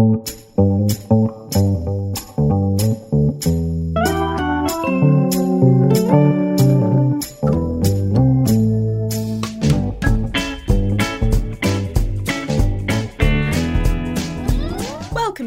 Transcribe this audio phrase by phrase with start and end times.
[0.00, 0.16] Welcome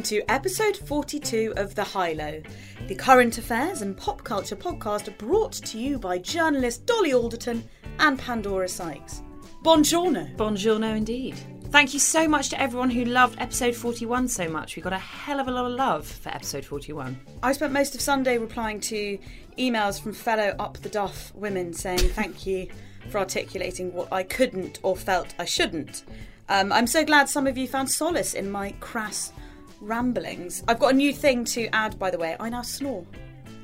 [0.03, 2.43] to episode 42 of The High Low,
[2.87, 7.67] the current affairs and pop culture podcast brought to you by journalist Dolly Alderton
[7.97, 9.23] and Pandora Sykes.
[9.63, 10.35] Buongiorno.
[10.35, 11.52] Buongiorno indeed.
[11.73, 14.75] Thank you so much to everyone who loved episode 41 so much.
[14.75, 17.19] We got a hell of a lot of love for episode 41.
[17.41, 19.17] I spent most of Sunday replying to
[19.57, 22.67] emails from fellow up the duff women saying thank you
[23.09, 26.03] for articulating what I couldn't or felt I shouldn't.
[26.47, 29.33] Um, I'm so glad some of you found solace in my crass
[29.81, 30.63] ramblings.
[30.67, 32.35] I've got a new thing to add, by the way.
[32.39, 33.03] I now snore.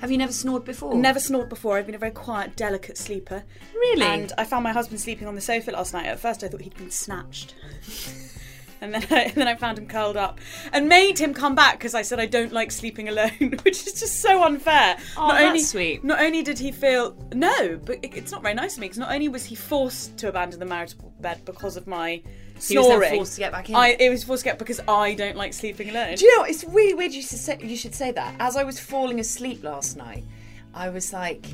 [0.01, 0.95] Have you never snored before?
[0.95, 1.77] Never snored before.
[1.77, 3.43] I've been a very quiet, delicate sleeper.
[3.73, 4.05] Really?
[4.05, 6.05] And I found my husband sleeping on the sofa last night.
[6.05, 7.55] At first, I thought he'd been snatched.
[8.81, 10.39] And then, I, and then I found him curled up
[10.71, 13.99] and made him come back because I said I don't like sleeping alone, which is
[13.99, 14.95] just so unfair.
[15.17, 16.01] Oh, that's sweet.
[16.01, 18.99] Not only did he feel no, but it- it's not very nice of me because
[18.99, 22.23] not only was he forced to abandon the marital bed because of my He was
[22.23, 23.75] then snoring, forced to get back in.
[23.75, 26.15] I it was forced to get back because I don't like sleeping alone.
[26.15, 28.35] Do you know, it's really weird you should, say, you should say that.
[28.39, 30.25] As I was falling asleep last night,
[30.73, 31.45] I was like,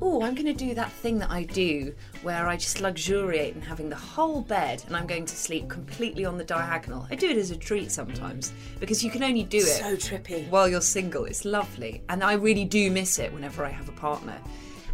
[0.00, 3.62] oh, I'm going to do that thing that I do where I just luxuriate in
[3.62, 7.06] having the whole bed and I'm going to sleep completely on the diagonal.
[7.10, 10.48] I do it as a treat sometimes because you can only do it so trippy.
[10.48, 11.24] while you're single.
[11.24, 12.02] It's lovely.
[12.08, 14.38] And I really do miss it whenever I have a partner.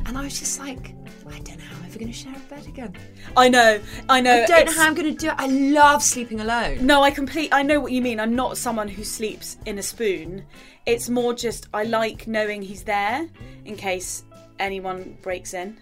[0.06, 0.94] And I was just like,
[1.28, 2.96] I don't know how I'm ever going to share a bed again.
[3.36, 4.42] I know, I know.
[4.42, 5.34] I don't know how I'm going to do it.
[5.38, 6.86] I love sleeping alone.
[6.86, 7.50] No, I complete.
[7.52, 8.20] I know what you mean.
[8.20, 10.44] I'm not someone who sleeps in a spoon.
[10.86, 13.28] It's more just I like knowing he's there
[13.64, 14.24] in case
[14.58, 15.78] anyone breaks in.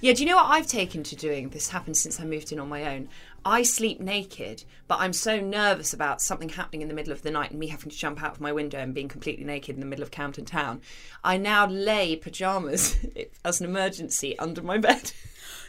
[0.00, 1.48] Yeah, do you know what I've taken to doing?
[1.48, 3.08] This happened since I moved in on my own.
[3.44, 7.30] I sleep naked, but I'm so nervous about something happening in the middle of the
[7.30, 9.80] night and me having to jump out of my window and being completely naked in
[9.80, 10.80] the middle of Camden Town.
[11.22, 12.96] I now lay pajamas
[13.44, 15.12] as an emergency under my bed.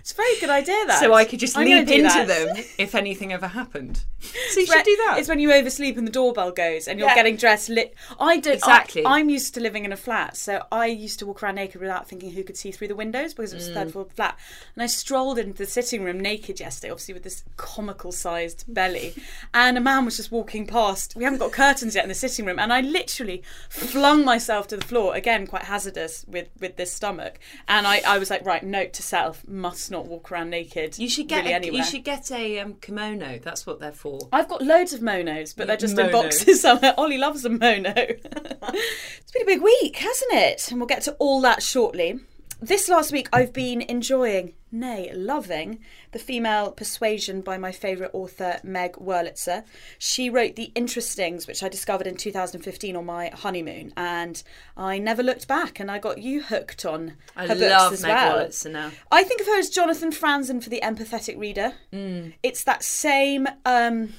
[0.08, 0.86] It's a very good idea.
[0.88, 2.28] That So I could just I'm leap into that.
[2.30, 4.06] them if anything ever happened.
[4.22, 5.18] So you should do that.
[5.20, 7.16] It's when you oversleep and the doorbell goes and you're Yeah.
[7.16, 7.94] getting dressed lit.
[8.18, 9.04] I don't Exactly.
[9.04, 11.82] I, am used to living in a flat, so I used to walk around naked
[11.82, 13.74] without thinking who could see through the windows because it was a Mm.
[13.74, 14.40] third floor flat.
[14.78, 19.14] And I strolled into the sitting room naked yesterday, obviously with this comical sized belly,
[19.54, 21.16] and a man was just walking past.
[21.18, 24.78] We haven't got curtains yet in the sitting room, and I literally flung myself to
[24.78, 27.40] the floor again, quite hazardous with with this stomach.
[27.68, 30.98] And I, I was like, right, note to self: must not walk around naked.
[30.98, 31.78] you should get really a, anywhere.
[31.80, 33.40] you should get a um, kimono.
[33.40, 34.30] That's what they're for.
[34.32, 36.94] I've got loads of monos, but they're just in boxes somewhere.
[36.98, 37.94] Ollie loves a mono.
[37.96, 40.70] it's been a big week, hasn't it?
[40.70, 42.20] And we'll get to all that shortly.
[42.60, 45.78] This last week, I've been enjoying, nay, loving,
[46.12, 49.64] The Female Persuasion by my favourite author, Meg Wolitzer.
[50.00, 54.42] She wrote The Interestings, which I discovered in 2015 on my honeymoon, and
[54.76, 58.02] I never looked back, and I got you hooked on I her books love as
[58.02, 58.40] Meg well.
[58.40, 58.92] Wolitzer now.
[59.12, 61.74] I think of her as Jonathan Franzen for the empathetic reader.
[62.42, 64.14] It's that same um,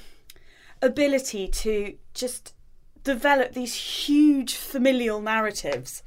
[0.81, 2.53] ability to just
[3.03, 6.03] develop these huge familial narratives.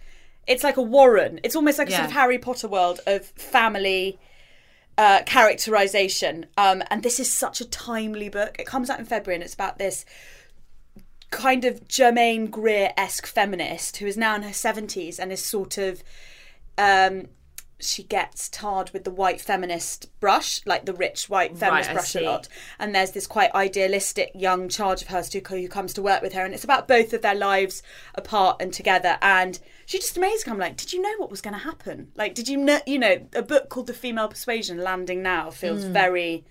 [0.47, 1.41] It's like a Warren.
[1.43, 4.19] It's almost like a sort of Harry Potter world of family
[4.99, 6.47] uh, characterization.
[6.57, 8.57] Um, and this is such a timely book.
[8.59, 10.05] It comes out in February and it's about this
[11.31, 15.79] kind of Germaine Greer esque feminist who is now in her 70s and is sort
[15.79, 16.03] of.
[16.79, 17.29] Um,
[17.83, 22.15] she gets tarred with the white feminist brush, like the rich white feminist I brush
[22.15, 22.49] a lot.
[22.79, 26.33] And there's this quite idealistic young charge of hers who, who comes to work with
[26.33, 27.83] her, and it's about both of their lives
[28.15, 29.19] apart and together.
[29.21, 30.49] And she just amazed.
[30.49, 32.13] I'm like, did you know what was going to happen?
[32.17, 32.81] Like, did you know?
[32.87, 35.93] You know, a book called The Female Persuasion landing now feels Hmm.
[35.93, 36.45] very.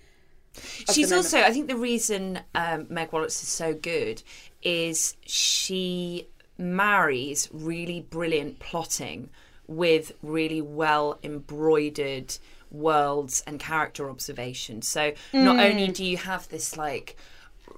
[0.92, 4.22] She's also, I think the reason um, Meg Wallace is so good
[4.62, 6.28] is she
[6.58, 9.30] marries really brilliant plotting
[9.76, 12.36] with really well embroidered
[12.70, 14.82] worlds and character observation.
[14.82, 17.16] So not only do you have this like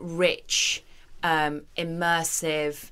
[0.00, 0.85] rich,
[1.23, 2.91] um, immersive,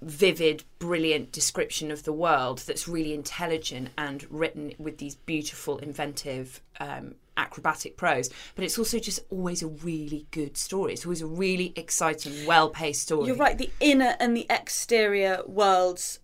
[0.00, 6.60] vivid, brilliant description of the world that's really intelligent and written with these beautiful, inventive,
[6.80, 8.30] um, acrobatic prose.
[8.54, 10.92] But it's also just always a really good story.
[10.92, 13.26] It's always a really exciting, well paced story.
[13.26, 13.58] You're right.
[13.58, 16.20] The inner and the exterior worlds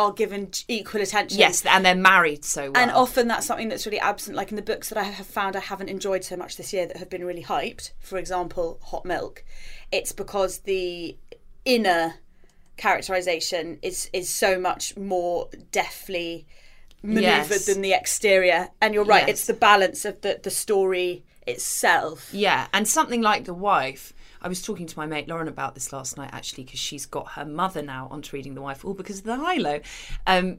[0.00, 1.38] are given equal attention.
[1.38, 2.82] Yes, and they're married so well.
[2.82, 4.36] And often that's something that's really absent.
[4.36, 6.86] Like in the books that I have found I haven't enjoyed so much this year
[6.86, 9.44] that have been really hyped, for example, Hot Milk,
[9.92, 11.16] it's because the
[11.64, 12.14] inner
[12.76, 16.46] characterization is is so much more deftly
[17.02, 17.66] maneuvered Yes.
[17.66, 18.68] than the exterior.
[18.80, 19.30] And you're right, Yes.
[19.40, 22.30] it's the balance of the, the story itself.
[22.32, 24.12] Yeah, and something like The Wife.
[24.42, 27.32] I was talking to my mate Lauren about this last night actually because she's got
[27.32, 29.80] her mother now onto reading The Wife, all because of the high-low.
[30.26, 30.58] Um,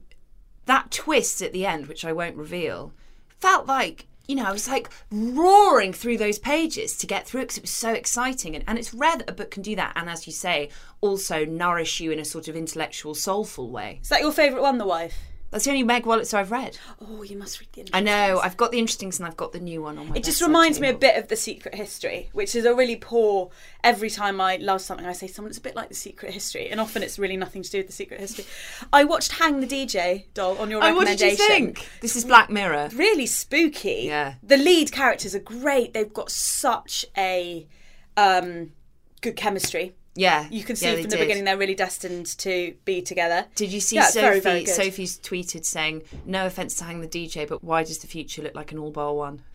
[0.65, 2.93] that twist at the end, which I won't reveal,
[3.39, 7.43] felt like you know I was like roaring through those pages to get through it
[7.45, 9.93] because it was so exciting, and, and it's rare that a book can do that,
[9.95, 10.69] and as you say,
[11.01, 13.99] also nourish you in a sort of intellectual, soulful way.
[14.03, 15.17] Is that your favourite one, The Wife?
[15.51, 16.77] That's the only Meg Wolitzer I've read.
[17.01, 19.59] Oh, you must read the I know I've got the interestings and I've got the
[19.59, 20.15] new one on my.
[20.15, 23.49] It just reminds me a bit of The Secret History, which is a really poor.
[23.83, 26.79] Every time I love something, I say someone's a bit like The Secret History, and
[26.79, 28.45] often it's really nothing to do with The Secret History.
[28.93, 31.37] I watched Hang the DJ, doll, on your Oh, what recommendation.
[31.37, 31.89] did you think?
[31.99, 32.89] This is Black Mirror.
[32.93, 34.03] Really spooky.
[34.05, 34.35] Yeah.
[34.41, 35.93] The lead characters are great.
[35.93, 37.67] They've got such a
[38.15, 38.71] um,
[39.19, 39.95] good chemistry.
[40.13, 41.19] Yeah, You can see yeah, from the did.
[41.21, 43.45] beginning they're really destined to be together.
[43.55, 44.21] Did you see Yeah, Sophie?
[44.21, 44.65] very, very.
[44.65, 48.53] Sophie's tweeted saying, "No offense to Hang the DJ, but why does the future look
[48.53, 49.41] like an all bar one?"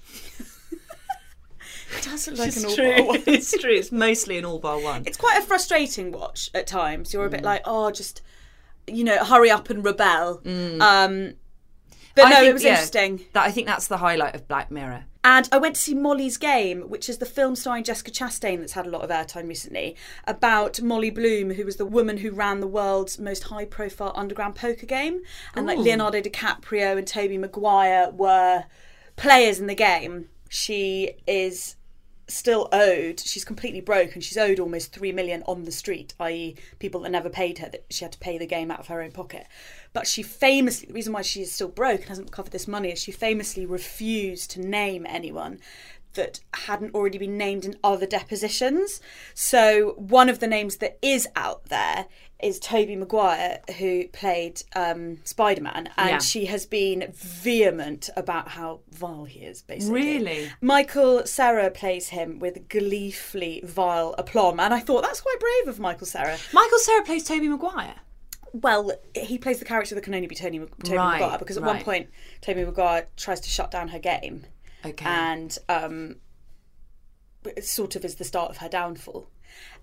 [1.98, 2.92] It does look like an true.
[2.92, 3.22] all-bar one.
[3.26, 3.70] it's true.
[3.72, 5.04] It's mostly an all bar one.
[5.06, 7.12] It's quite a frustrating watch at times.
[7.12, 7.32] You're a Mm.
[7.32, 8.22] bit like, oh, just
[8.88, 10.40] you know, hurry up and rebel.
[10.80, 11.34] Um,
[12.16, 12.26] but.
[12.26, 13.20] I no, think, it was yeah, interesting.
[13.34, 15.04] That I think that's the highlight of Black Mirror.
[15.22, 18.74] And I went to see Molly's Game, which is the film starring Jessica Chastain that's
[18.74, 22.60] had a lot of airtime recently, about Molly Bloom, who was the woman who ran
[22.60, 25.22] the world's most high profile underground poker game.
[25.54, 28.64] And like Leonardo DiCaprio and Tobey Maguire were
[29.16, 30.28] players in the game.
[30.48, 31.74] She is
[32.28, 36.56] still owed she's completely broke and she's owed almost 3 million on the street i.e.
[36.78, 39.00] people that never paid her that she had to pay the game out of her
[39.00, 39.46] own pocket
[39.92, 42.90] but she famously the reason why she is still broke and hasn't recovered this money
[42.90, 45.60] is she famously refused to name anyone
[46.14, 49.00] that hadn't already been named in other depositions
[49.34, 52.06] so one of the names that is out there
[52.42, 56.18] is Tobey Maguire who played um, Spider-Man and Yeah.
[56.18, 60.50] she has been vehement about how vile he is basically Really?
[60.60, 65.80] Michael Cera plays him with gleefully vile aplomb, and I thought that's quite brave of
[65.80, 66.36] Michael Cera.
[66.52, 67.94] Michael Cera plays Tobey Maguire.
[68.52, 71.62] Well, he plays the character that can only be Tony, Toby Right, Maguire because at
[71.62, 72.08] one point
[72.42, 74.44] Tobey Maguire tries to shut down her game,
[74.84, 75.04] Okay.
[75.06, 76.16] and um,
[77.44, 79.26] it sort of is the start of her downfall.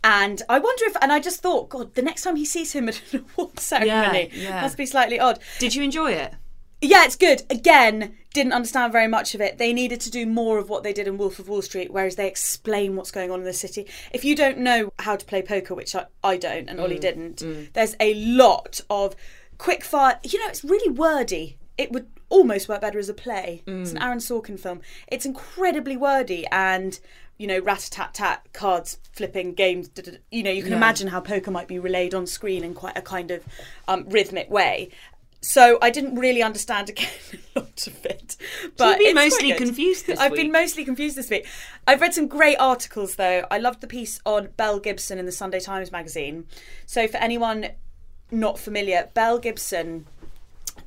[0.04, 2.90] And I wonder if, and I just thought, God, the next time he sees him
[2.90, 4.62] at an award ceremony yeah.
[4.62, 5.40] must be slightly odd.
[5.60, 6.34] Did you enjoy it?
[6.82, 7.44] Yeah, it's good.
[7.50, 9.58] Again, didn't understand very much of it.
[9.58, 12.18] They needed to do more of what they did in Wolf of Wall Street, whereas
[12.18, 13.88] they explain what's going on in the city.
[14.12, 17.02] If you don't know how to play poker, which I, I don't, and Ollie mm,
[17.02, 17.72] didn't, mm.
[17.72, 19.16] there's a lot of
[19.58, 20.20] quick fire.
[20.24, 21.58] You know, it's really wordy.
[21.78, 23.62] It would almost work better as a play.
[23.68, 24.82] It's an Aaron Sorkin film.
[25.08, 27.00] It's incredibly wordy and.
[27.40, 29.90] You know, rat tat tat, cards flipping games.
[30.30, 30.78] You know, you can Yeah.
[30.78, 33.44] imagine how poker might be relayed on screen in quite a kind of
[33.88, 34.92] um, rhythmic way.
[35.42, 37.10] So I didn't really understand again
[37.56, 38.38] a lot of it.
[38.78, 40.42] But been it's quite mostly confused this I've week?
[40.42, 41.48] been mostly confused this week.
[41.88, 43.46] I've read some great articles though.
[43.50, 46.46] I loved the piece on Belle Gibson in the Sunday Times magazine.
[46.86, 47.70] So for anyone
[48.30, 50.06] not familiar, Belle Gibson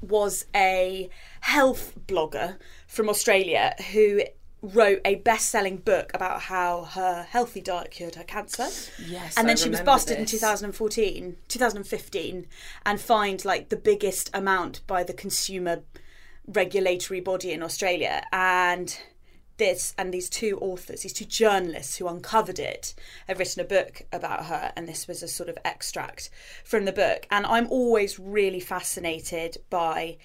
[0.00, 1.08] was a
[1.40, 4.22] health blogger from Australia who
[4.62, 8.64] wrote a best-selling book about how her healthy diet cured her cancer.
[9.04, 10.32] Yes, And I then she was busted in this.
[10.32, 12.46] 2014, 2015
[12.84, 15.82] and fined like the biggest amount by the consumer
[16.46, 18.98] regulatory body in Australia and
[19.58, 22.94] this and these two authors, these two journalists who uncovered it,
[23.28, 26.30] have written a book about her, and this was a sort of extract
[26.64, 27.26] from the book.
[27.30, 30.18] And I'm always really fascinated by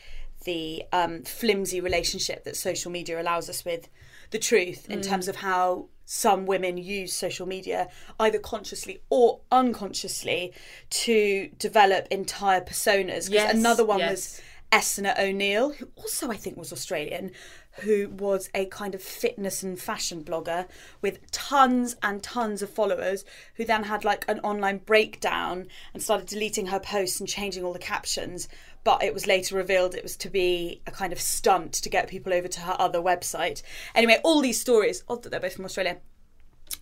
[0.43, 3.89] the um, flimsy relationship that social media allows us with
[4.31, 7.87] the truth in terms of how some women use social media
[8.19, 10.53] either consciously or unconsciously
[10.89, 13.29] to develop entire personas.
[13.29, 14.11] Because Yes, another one yes.
[14.11, 17.31] was Essena O'Neill, who also I think was Australian,
[17.79, 20.67] who was a kind of fitness and fashion blogger
[21.01, 23.23] with tons and tons of followers,
[23.55, 27.73] who then had like an online breakdown and started deleting her posts and changing all
[27.73, 28.47] the captions.
[28.83, 32.07] But it was later revealed it was to be a kind of stunt to get
[32.07, 33.61] people over to her other website.
[33.95, 35.97] Anyway, all these stories, odd that they're both from Australia,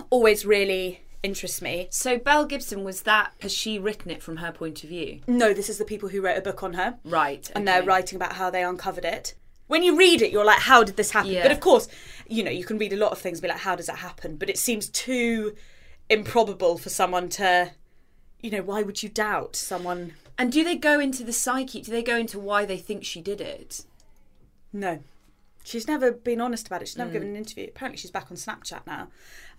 [0.09, 1.87] always really interests me.
[1.91, 3.33] So Belle Gibson was that?
[3.41, 5.19] Has she written it from her point of view?
[5.27, 6.97] No, this is the people who wrote a book on her.
[7.03, 7.51] Right.
[7.53, 9.35] And they're writing about how they uncovered it.
[9.69, 11.29] When you read it, you're like, how did this happen?
[11.29, 11.43] Yeah.
[11.43, 11.87] But of course,
[12.27, 13.99] you know, you can read a lot of things and be like, how does that
[13.99, 14.35] happen?
[14.35, 15.55] But it seems too
[16.09, 17.71] improbable for someone to,
[18.41, 20.13] you know, why would you doubt someone?
[20.39, 21.83] And do they go into the psyche?
[21.83, 23.85] Do they go into why they think she did it?
[24.73, 25.03] No.
[25.63, 26.87] She's never been honest about it.
[26.87, 27.67] She's never given an interview.
[27.67, 29.09] Apparently, she's back on Snapchat now.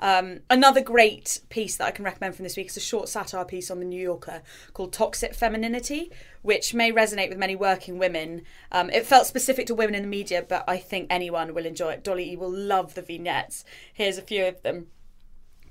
[0.00, 3.45] Um, another great piece that I can recommend from this week is a short satire
[3.45, 4.42] piece on the New Yorker
[4.73, 6.11] called Toxic Femininity,
[6.42, 8.42] which may resonate with many working women.
[8.73, 11.92] Um, it felt specific to women in the media, but I think anyone will enjoy
[11.92, 12.02] it.
[12.02, 13.64] Dolly E will love the vignettes.
[13.92, 14.87] Here's a few of them.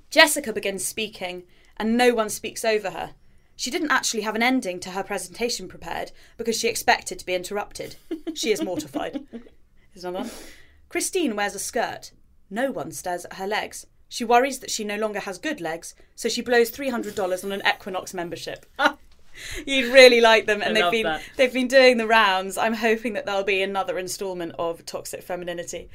[0.09, 1.43] Jessica begins speaking,
[1.75, 3.15] and no one speaks over her.
[3.55, 7.35] She didn't actually have an ending to her presentation prepared because she expected to be
[7.35, 7.97] interrupted.
[8.33, 9.27] She is mortified.
[9.91, 10.31] Here's another one.
[10.89, 12.11] Christine wears a skirt.
[12.49, 13.85] No one stares at her legs.
[14.07, 17.43] She worries that she no longer has good legs, so she blows three hundred dollars
[17.43, 18.65] on an Equinox membership.
[19.65, 21.21] You'd really like them, and I they've been that.
[21.37, 22.57] they've been doing the rounds.
[22.57, 25.89] I'm hoping that there'll be another instalment of Toxic Femininity.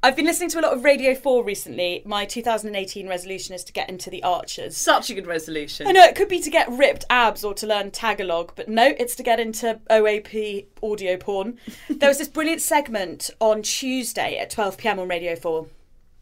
[0.00, 2.02] I've been listening to a lot of Radio 4 recently.
[2.04, 4.76] My 2018 resolution is to get into the Archers.
[4.76, 5.88] Such a good resolution.
[5.88, 8.94] I know it could be to get ripped abs or to learn Tagalog, but no,
[8.96, 11.58] it's to get into OAP audio porn.
[11.90, 15.66] there was this brilliant segment on Tuesday at 12 pm on Radio 4.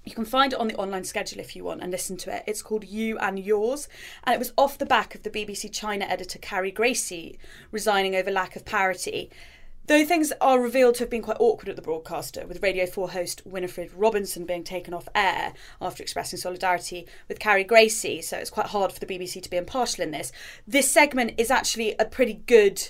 [0.06, 2.44] You can find it on the online schedule if you want and listen to it.
[2.46, 3.88] It's called You and Yours,
[4.24, 7.38] and it was off the back of the BBC China editor Carrie Gracie
[7.72, 9.30] resigning over lack of parity.
[9.86, 13.10] Though things are revealed to have been quite awkward at the broadcaster, with Radio 4
[13.10, 18.50] host Winifred Robinson being taken off air after expressing solidarity with Carrie Gracie, so it's
[18.50, 20.32] quite hard for the BBC to be impartial in this.
[20.66, 22.82] This segment is actually a pretty good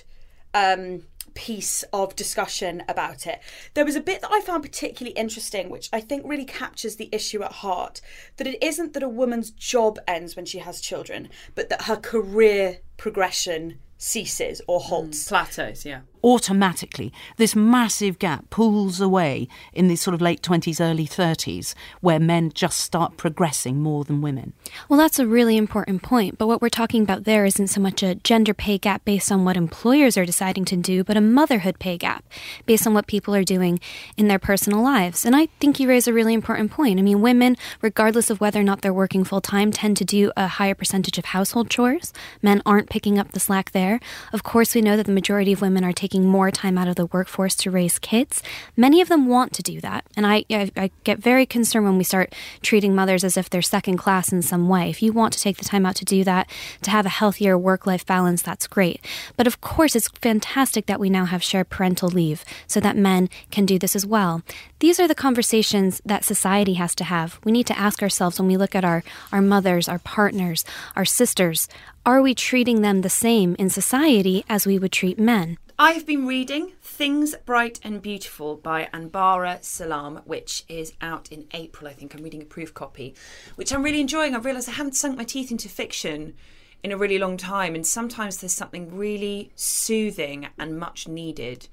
[0.55, 1.03] um,
[1.35, 3.41] piece of discussion about it.
[3.75, 7.09] There was a bit that I found particularly interesting, which I think really captures the
[7.11, 8.01] issue at heart
[8.37, 11.97] that it isn't that a woman's job ends when she has children, but that her
[11.97, 15.27] career progression ceases or halts.
[15.27, 16.01] Plateaus, yeah.
[16.27, 22.19] Automatically this massive gap pulls away in these sort of late 20s early 30s where
[22.19, 24.53] men just start progressing more than women
[24.89, 26.37] Well, that's a really important point.
[26.37, 29.45] But what we're talking about there isn't so much a gender pay gap based on
[29.45, 32.25] what employers are deciding to do, but a motherhood pay gap
[32.65, 33.79] based on what people are doing
[34.15, 35.25] in their personal lives.
[35.25, 36.99] And I think you raise a really important point.
[36.99, 40.31] I mean, women, regardless of whether or not they're working full time, tend to do
[40.35, 42.13] a higher percentage of household chores.
[42.41, 43.99] Men aren't picking up the slack there.
[44.33, 46.95] Of course, we know that the majority of women are taking more time out of
[46.95, 48.41] the workforce to raise kids.
[48.75, 50.05] Many of them want to do that.
[50.15, 53.61] And I, I, I get very concerned when we start treating mothers as if they're
[53.61, 54.89] second class in some way.
[54.89, 56.49] If you want to take the time out to do that,
[56.83, 59.05] to have a healthier work life balance, that's great.
[59.35, 63.29] But of course, it's fantastic that we now have shared parental leave so that men
[63.51, 64.41] can do this as well.
[64.79, 67.39] These are the conversations that society has to have.
[67.43, 70.63] We need to ask ourselves when we look at our, our mothers, our partners,
[70.95, 71.67] our sisters,
[72.07, 75.57] are we treating them the same in society as we would treat men?
[75.79, 81.45] I have been reading Things Bright and Beautiful by Anbara Salam, which is out in
[81.53, 81.87] April.
[81.87, 83.13] I think I'm reading a proof copy,
[83.57, 84.33] which I'm really enjoying.
[84.33, 86.33] I realise I haven't sunk my teeth into fiction
[86.81, 91.67] in a really long time, and sometimes there's something really soothing and much needed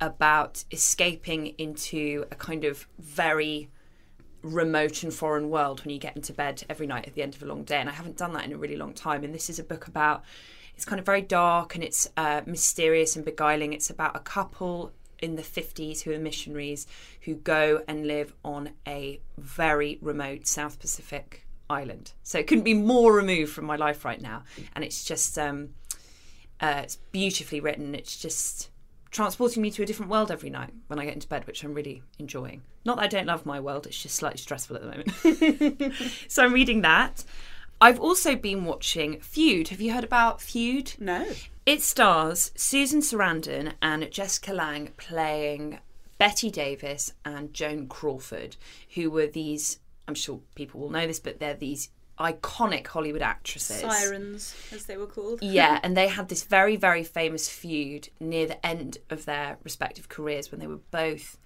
[0.00, 3.70] about escaping into a kind of very
[4.42, 7.42] remote and foreign world when you get into bed every night at the end of
[7.44, 7.76] a long day.
[7.76, 9.22] And I haven't done that in a really long time.
[9.22, 10.24] And this is a book about,
[10.76, 13.72] it's kind of very dark and it's uh, mysterious and beguiling.
[13.72, 16.86] It's about a couple in the 50s who are missionaries
[17.22, 22.12] who go and live on a very remote South Pacific island.
[22.22, 24.42] So it couldn't be more removed from my life right now.
[24.74, 25.70] And it's just, um,
[26.60, 27.94] uh, it's beautifully written.
[27.94, 28.70] It's just
[29.10, 31.72] transporting me to a different world every night when I get into bed, which I'm
[31.72, 32.62] really enjoying.
[32.84, 35.94] Not that I don't love my world, it's just slightly stressful at the moment.
[36.28, 37.24] so I'm reading that.
[37.80, 39.68] I've also been watching Feud.
[39.68, 40.94] Have you heard about Feud?
[40.98, 41.26] No.
[41.66, 45.78] It stars Susan Sarandon and Jessica Lange playing
[46.18, 48.56] Bette Davis and Joan Crawford,
[48.94, 53.80] who were these, I'm sure people will know this, but they're these iconic Hollywood actresses.
[53.80, 55.42] Sirens, as they were called.
[55.42, 60.08] Yeah, and they had this very, very famous feud near the end of their respective
[60.08, 61.38] careers when they were both,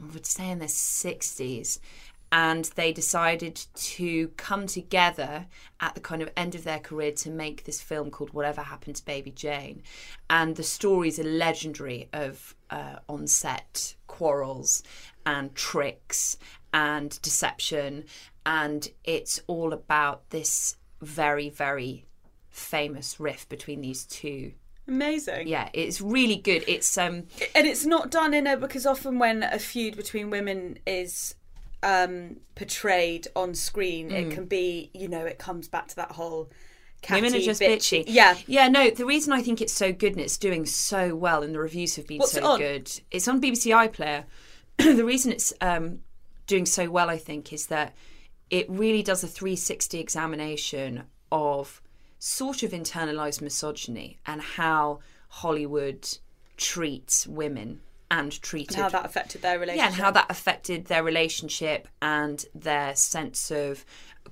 [0.00, 1.78] I would say, in their 60s.
[2.36, 5.46] And they decided to come together
[5.78, 8.96] at the kind of end of their career to make this film called Whatever Happened
[8.96, 9.84] to Baby Jane.
[10.28, 14.82] And the stories are legendary of uh, on set quarrels
[15.24, 16.36] and tricks
[16.72, 18.04] and deception.
[18.44, 22.04] And it's all about this very, very
[22.50, 24.54] famous riff between these two.
[24.88, 25.46] Amazing.
[25.46, 26.64] Yeah, it's really good.
[26.66, 30.78] It's um And it's not done in a because often when a feud between women
[30.84, 31.36] is
[31.84, 36.50] um, portrayed on screen, it can be, you know, it comes back to that whole.
[37.02, 38.04] Catty, Women are just bitchy.
[38.06, 38.34] Yeah.
[38.46, 41.54] Yeah, no, the reason I think it's so good and it's doing so well and
[41.54, 43.00] the reviews have been What's so it good.
[43.10, 44.24] It's on BBC iPlayer.
[44.78, 46.00] the reason it's um,
[46.46, 47.94] doing so well, I think, is that
[48.48, 51.82] it really does a 360 examination of
[52.18, 56.08] sort of internalized misogyny and how Hollywood
[56.56, 59.78] treats women and treated And how that affected their relationship.
[59.82, 63.84] yeah, and how that affected their relationship and their sense of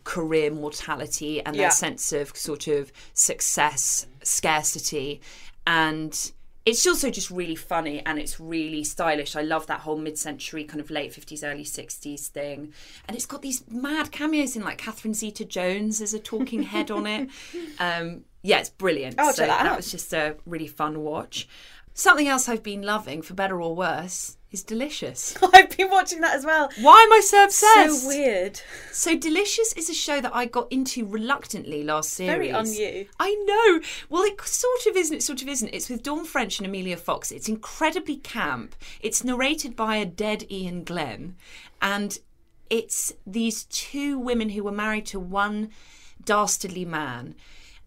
[0.04, 1.68] career mortality and their Yeah.
[1.70, 5.20] sense of sort of success scarcity
[5.66, 6.32] and
[6.64, 9.34] it's also just really funny and it's really stylish.
[9.34, 12.72] I love that whole mid-century kind of late 50s early 60s thing.
[13.08, 17.06] And it's got these mad cameos in like Catherine Zeta-Jones as a talking head on
[17.08, 17.30] it.
[17.80, 19.16] Um yeah, it's brilliant.
[19.18, 21.48] Oh, so check that was just a really fun watch.
[21.94, 25.36] Something else I've been loving, for better or worse, is Delicious.
[25.54, 26.70] I've been watching that as well.
[26.80, 28.02] Why am I so obsessed?
[28.02, 28.60] So weird.
[28.92, 32.32] So Delicious is a show that I got into reluctantly last series.
[32.32, 33.06] Very on you.
[33.18, 33.86] I know.
[34.08, 35.16] Well, it sort of isn't.
[35.16, 35.68] It sort of isn't.
[35.68, 37.30] It's with Dawn French and Emilia Fox.
[37.32, 38.74] It's incredibly camp.
[39.00, 41.36] It's narrated by a dead Iain Glen,
[41.80, 42.18] and
[42.70, 45.70] it's these two women who were married to one
[46.24, 47.34] dastardly man.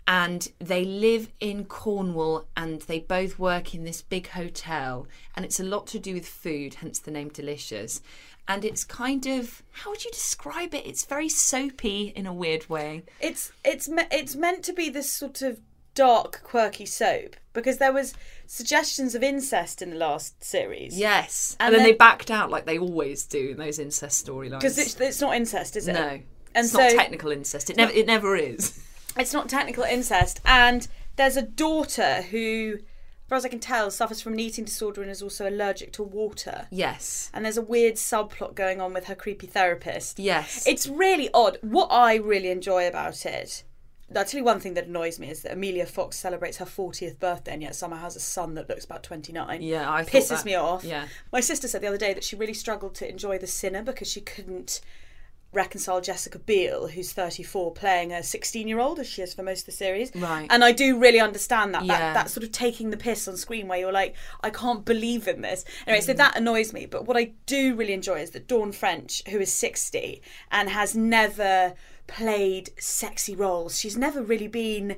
[0.08, 5.08] And they live in Cornwall and they both work in this big hotel.
[5.36, 8.02] And it's a lot to do with food, hence the name Delicious.
[8.48, 10.86] And it's kind of, how would you describe it?
[10.86, 13.04] It's very soapy in a weird way.
[13.20, 15.60] It's it's me- it's meant to be this sort of
[15.96, 18.14] dark, quirky soap because there was
[18.46, 20.96] suggestions of incest in the last series.
[21.00, 21.58] Yes.
[21.60, 24.60] And, And then, then- they backed out like they always do in those incest storylines.
[24.60, 25.94] because it's, it's not incest, is it?
[25.94, 26.20] no.
[26.54, 27.72] And it's so not technical incest.
[27.72, 28.80] It never it never is.
[29.18, 30.42] it's not technical incest.
[30.46, 34.66] And there's a daughter who, as far as I can tell, suffers from an eating
[34.66, 36.68] disorder and is also allergic to water.
[36.72, 37.30] Yes.
[37.34, 40.20] And there's a weird subplot going on with her creepy therapist.
[40.20, 40.66] Yes.
[40.68, 41.58] It's really odd.
[41.62, 43.64] What I really enjoy about it,
[44.16, 47.18] I'll tell you one thing that annoys me is that Emilia Fox celebrates her 40th
[47.18, 49.64] birthday and yet somehow has a son that looks about 29.
[49.64, 50.84] Yeah, I Pisses that- me off.
[50.84, 51.08] yeah.
[51.34, 54.08] My sister said the other day that she really struggled to enjoy The Sinner because
[54.12, 54.82] she couldn't
[55.56, 59.62] reconcile Jessica Biel, who's 34, playing a 16 year old, as she is for most
[59.62, 60.12] of the series.
[60.16, 60.46] Right.
[60.50, 61.86] And I do really understand that.
[61.86, 61.98] Yeah.
[61.98, 65.28] That, that sort of taking the piss on screen where you're like, I can't believe
[65.28, 65.66] in this.
[65.88, 66.06] Anyway, Mm.
[66.06, 66.86] so that annoys me.
[66.86, 70.96] But what I do really enjoy is that Dawn French, who is 60 and has
[70.96, 71.74] never
[72.08, 74.98] played sexy roles, she's never really been.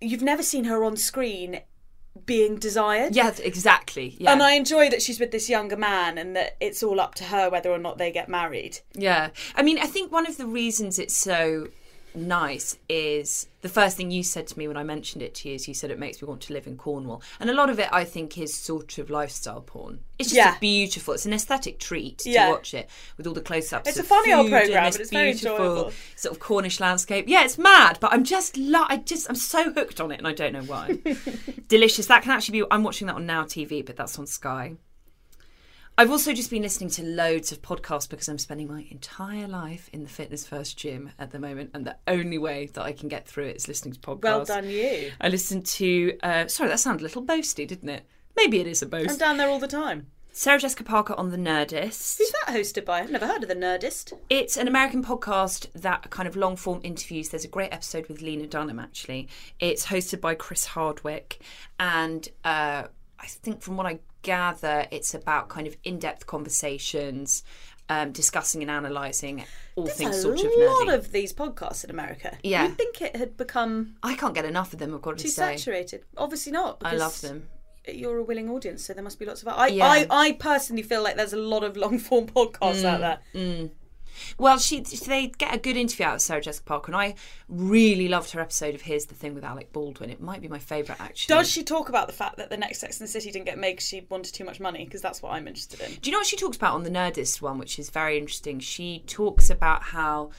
[0.00, 1.60] You've never seen her on screen
[2.24, 3.14] being desired.
[3.14, 4.16] Yes, exactly.
[4.18, 4.32] Yeah.
[4.32, 7.24] And I enjoy that she's with this younger man and that it's all up to
[7.24, 8.80] her whether or not they get married.
[8.94, 9.30] Yeah.
[9.54, 11.68] I mean, I think one of the reasons it's so
[12.16, 15.56] nice is the first thing you said to me when I mentioned it to you
[15.56, 17.20] is you said it makes me want to live in Cornwall.
[17.40, 20.00] And a lot of it I think is sort of lifestyle porn.
[20.18, 20.56] It's just Yeah.
[20.60, 21.14] beautiful.
[21.14, 23.88] It's an aesthetic treat to watch it with all the close ups.
[23.88, 25.92] It's a funny old programme, but it's very beautiful enjoyable.
[26.16, 27.26] Sort of Cornish landscape.
[27.28, 30.26] Yeah, it's mad, but I'm just lo- I just I'm so hooked on it and
[30.28, 30.98] I don't know why.
[31.68, 32.06] Delicious.
[32.06, 34.76] That can actually be I'm watching that on Now TV, but that's on Sky.
[35.98, 39.88] I've also just been listening to loads of podcasts because I'm spending my entire life
[39.94, 43.08] in the Fitness First gym at the moment, and the only way that I can
[43.08, 44.22] get through it is listening to podcasts.
[44.22, 45.12] Well done, you.
[45.18, 46.18] I listened to.
[46.22, 48.04] Uh, sorry, that sounded a little boasty, didn't it?
[48.36, 49.08] Maybe it is a boast.
[49.08, 50.08] I'm down there all the time.
[50.32, 52.18] Sarah Jessica Parker on the Nerdist.
[52.18, 53.00] Who's that hosted by?
[53.00, 54.12] I've never heard of the Nerdist.
[54.28, 57.30] It's an American podcast that kind of long form interviews.
[57.30, 59.28] There's a great episode with Lena Dunham actually.
[59.60, 61.40] It's hosted by Chris Hardwick,
[61.80, 62.82] and uh,
[63.18, 67.42] I think from what I gather, it's about kind of in depth conversations,
[67.88, 69.44] um, discussing and analysing
[69.76, 72.36] all things a sort of lot of these podcasts in America.
[72.42, 72.66] Yeah.
[72.66, 74.94] You'd think it had become I can't get enough of them.
[74.94, 76.04] I've got to too say, saturated.
[76.16, 76.78] Obviously not.
[76.84, 77.48] I love them.
[77.88, 79.48] You're a willing audience, so there must be lots of.
[79.48, 79.86] I, Yeah.
[79.86, 83.70] I, I personally feel like there's a lot of long form podcasts out Mm, there.
[84.38, 87.14] Well, she they get a good interview out of Sarah Jessica Parker, and I
[87.48, 90.10] really loved her episode of Here's the Thing with Alec Baldwin.
[90.10, 91.34] It might be my favourite actually.
[91.34, 93.58] Does she talk about the fact that the next Sex and the City didn't get
[93.58, 94.84] made because she wanted too much money?
[94.84, 95.92] Because that's what I'm interested in.
[96.00, 98.58] Do you know what she talks about on the Nerdist one, which is very interesting?
[98.58, 100.30] She talks about how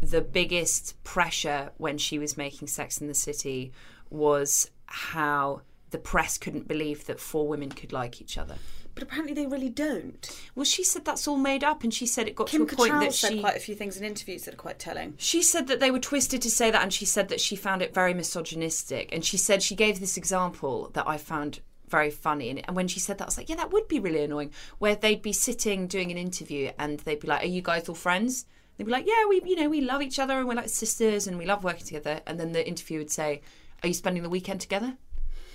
[0.00, 3.72] the biggest pressure when she was making Sex in the City
[4.10, 8.56] was how the press couldn't believe that four women could like each other.
[8.94, 10.28] But apparently they really don't.
[10.54, 12.76] Well, she said that's all made up, and she said it got Kim to a
[12.76, 15.14] point that said she quite a few things in interviews that are quite telling.
[15.18, 17.82] She said that they were twisted to say that, and she said that she found
[17.82, 19.12] it very misogynistic.
[19.12, 22.50] And she said she gave this example that I found very funny.
[22.50, 24.52] And and when she said that, I was like, yeah, that would be really annoying.
[24.78, 27.94] Where they'd be sitting doing an interview, and they'd be like, "Are you guys all
[27.94, 30.68] friends?" They'd be like, "Yeah, we, you know, we love each other, and we're like
[30.68, 33.42] sisters, and we love working together." And then the interview would say,
[33.82, 34.96] "Are you spending the weekend together?"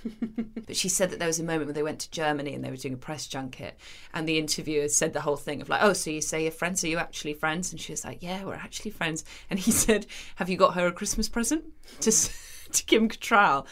[0.66, 2.70] but she said that there was a moment when they went to Germany and they
[2.70, 3.78] were doing a press junket,
[4.14, 6.82] and the interviewer said the whole thing of like, "Oh, so you say you're friends?
[6.84, 10.06] Are you actually friends?" And she was like, "Yeah, we're actually friends." And he said,
[10.36, 11.64] "Have you got her a Christmas present?"
[12.00, 12.10] to
[12.72, 13.66] to Kim Cattrall.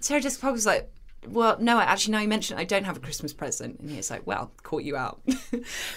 [0.00, 0.90] Sarah Jessica Parker was like,
[1.26, 3.80] well, no, actually, now you mentioned I don't have a Christmas present.
[3.80, 5.22] And he's like, well, caught you out.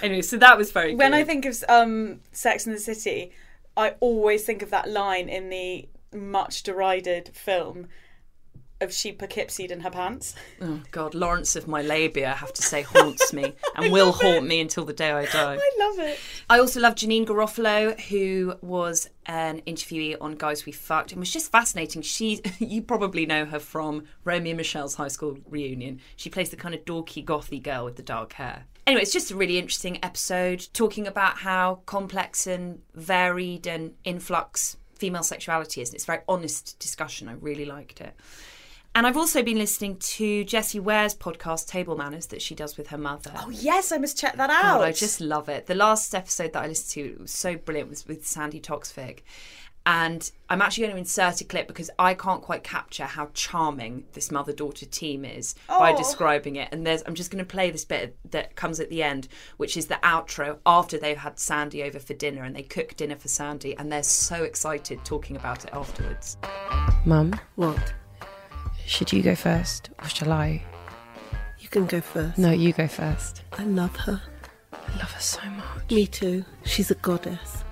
[0.01, 1.17] anyway, so that was very When good.
[1.17, 3.31] I think of um, Sex and the City,
[3.75, 7.87] I always think of that line in the much derided film
[8.81, 10.35] of she Poughkeepsie in her pants.
[10.61, 14.45] Oh, God, Lawrence of my labia, I have to say, haunts me and will haunt
[14.45, 15.57] me until the day I die.
[15.59, 16.19] I love it.
[16.49, 21.31] I also love Janeane Garofalo, who was an interviewee on Guys We Fucked and was
[21.31, 22.01] just fascinating.
[22.01, 25.99] She, you probably know her from Romy and Michele's high school reunion.
[26.15, 28.65] She plays the kind of dorky, gothy girl with the dark hair.
[28.85, 34.77] Anyway, it's just a really interesting episode talking about how complex and varied and influx
[34.95, 35.89] female sexuality is.
[35.89, 37.27] And it's a very honest discussion.
[37.27, 38.15] I really liked it.
[38.97, 42.87] And I've also been listening to Jessie Ware's podcast, Table Manners, that she does with
[42.87, 43.31] her mother.
[43.35, 44.79] Oh, yes, I must check that out.
[44.79, 45.67] God, I just love it.
[45.67, 49.19] The last episode that I listened to was so brilliant was with Sandi Toksvig.
[49.85, 54.05] And I'm actually going to insert a clip because I can't quite capture how charming
[54.13, 55.97] this mother daughter team is by Oh.
[55.97, 56.69] describing it.
[56.71, 59.77] And there's I'm just going to play this bit that comes at the end, which
[59.77, 63.27] is the outro after they've had Sandi over for dinner and they cook dinner for
[63.27, 66.35] Sandi and they're so excited talking about it afterwards.
[67.05, 67.93] Mum, What?
[68.87, 70.63] Should you go first or shall I?
[71.59, 72.37] You can go first.
[72.37, 73.43] No, you go first.
[73.53, 74.21] I love her.
[74.71, 75.91] I love her so much.
[75.91, 76.45] Me too.
[76.63, 77.63] She's a goddess.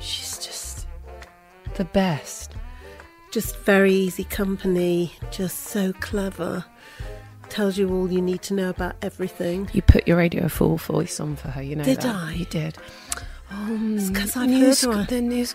[0.00, 0.86] She's just
[1.74, 2.52] the best.
[3.30, 5.12] Just very easy company.
[5.30, 6.64] Just so clever.
[7.50, 9.68] Tells you all you need to know about everything.
[9.74, 12.16] You put your radio full voice on for her, you know Did that?
[12.16, 12.32] I?
[12.32, 12.78] You did.
[13.54, 15.04] Oh, It's 'cause I've news, heard her.
[15.04, 15.54] The news,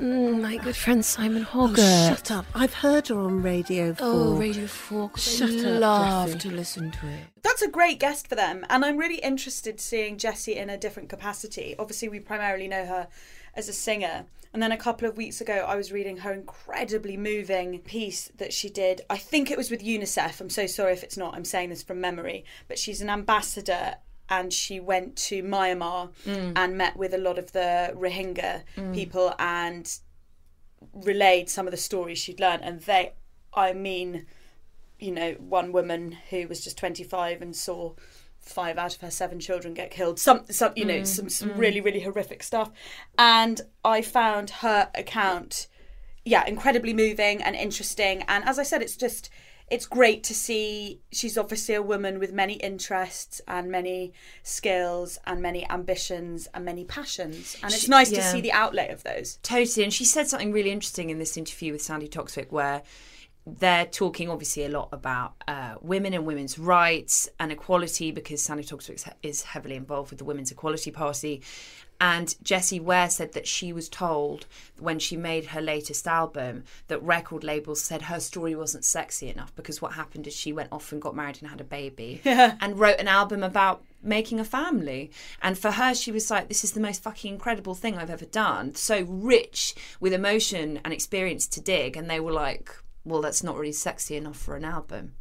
[0.00, 2.18] mm, my good friend Simon Oh, Hoggart.
[2.18, 2.46] shut up.
[2.54, 4.06] I've heard her on Radio 4.
[4.06, 5.08] Oh, Radio 4.
[5.10, 6.38] 'cause Shut I up, love Jessie.
[6.48, 7.20] to listen to it.
[7.42, 11.08] That's a great guest for them, and I'm really interested seeing Jessie in a different
[11.08, 11.74] capacity.
[11.78, 13.08] Obviously, we primarily know her
[13.54, 17.16] as a singer, and then a couple of weeks ago, I was reading her incredibly
[17.16, 19.00] moving piece that she did.
[19.08, 20.40] I think it was with UNICEF.
[20.40, 21.34] I'm so sorry if it's not.
[21.34, 23.96] I'm saying this from memory, but she's an ambassador.
[24.28, 26.52] And she went to Myanmar mm.
[26.56, 28.94] and met with a lot of the Rohingya mm.
[28.94, 29.98] people and
[30.92, 32.64] relayed some of the stories she'd learned.
[32.64, 33.12] And they,
[33.54, 34.26] I mean,
[34.98, 37.92] you know, one woman who was just 25 and saw
[38.40, 40.18] five out of her seven children get killed.
[40.18, 41.06] Some, some you know, mm.
[41.06, 42.70] some, some really, really horrific stuff.
[43.18, 45.66] And I found her account,
[46.24, 48.22] yeah, incredibly moving and interesting.
[48.28, 49.30] And as I said, it's just,
[49.68, 55.42] it's great to see she's obviously a woman with many interests and many skills and
[55.42, 57.56] many ambitions and many passions.
[57.62, 59.38] And it's She- nice to see the outlet of those.
[59.42, 59.82] Totally.
[59.84, 62.82] And she said something really interesting in this interview with Sandi Toksvig where
[63.48, 68.64] they're talking obviously a lot about uh, women and women's rights and equality because Sandi
[68.64, 71.42] Toksvig is heavily involved with the Women's Equality Party.
[72.00, 74.46] And Jessie Ware said that she was told
[74.78, 79.54] when she made her latest album that record labels said her story wasn't sexy enough
[79.56, 82.78] because what happened is she went off and got married and had a baby and
[82.78, 85.10] wrote an album about making a family.
[85.42, 88.26] And for her, she was like, this is the most fucking incredible thing I've ever
[88.26, 88.74] done.
[88.74, 91.96] So rich with emotion and experience to dig.
[91.96, 92.70] And they were like,
[93.04, 95.14] well, that's not really sexy enough for an album.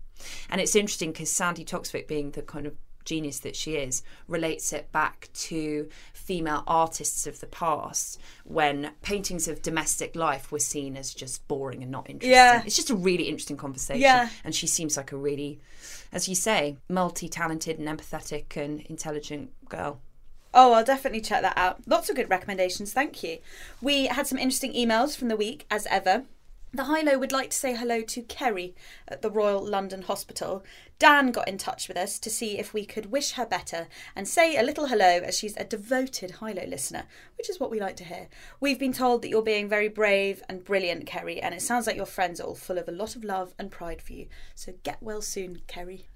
[0.50, 4.74] And it's interesting because Sandi Toksvig, being the kind of genius that she is, relates
[4.74, 10.98] it back to female artists of the past when paintings of domestic life were seen
[10.98, 12.32] as just boring and not interesting.
[12.32, 12.64] Yeah.
[12.66, 14.02] It's just a really interesting conversation.
[14.02, 14.30] Yeah.
[14.44, 15.60] And she seems like a really,
[16.12, 20.02] as you say, multi talented and empathetic and intelligent girl.
[20.58, 21.82] Oh, I'll definitely check that out.
[21.86, 23.40] Lots of good recommendations, thank you.
[23.82, 26.24] We had some interesting emails from the week, as ever.
[26.76, 28.76] The High Low would like to say hello to Kerry
[29.08, 30.62] at the Royal London Hospital.
[31.00, 34.28] Dan got in touch with us to see if we could wish her better and
[34.28, 37.06] say a little hello as she's a devoted High Low listener,
[37.38, 38.28] which is what we like to hear.
[38.60, 41.96] We've been told that you're being very brave and brilliant, Kerry, and it sounds like
[41.96, 44.28] your friends are all full of a lot of love and pride for you.
[44.54, 46.10] So get well soon, Kerry.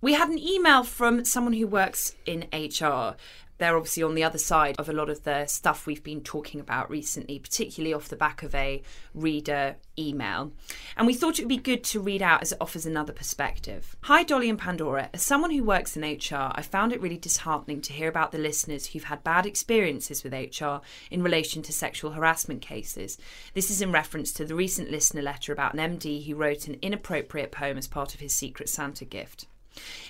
[0.00, 3.16] We had an email from someone who works in HR.
[3.58, 6.60] They're obviously on the other side of a lot of the stuff we've been talking
[6.60, 8.80] about recently, particularly off the back of a
[9.12, 10.52] reader email.
[10.96, 13.96] And we thought it would be good to read out as it offers another perspective.
[14.02, 15.10] Hi, Dolly and Pandora.
[15.12, 18.38] As someone who works in HR, I found it really disheartening to hear about the
[18.38, 20.76] listeners who've had bad experiences with HR
[21.10, 23.18] in relation to sexual harassment cases.
[23.54, 26.76] This is in reference to the recent listener letter about an MD who wrote an
[26.82, 29.48] inappropriate poem as part of his Secret Santa gift.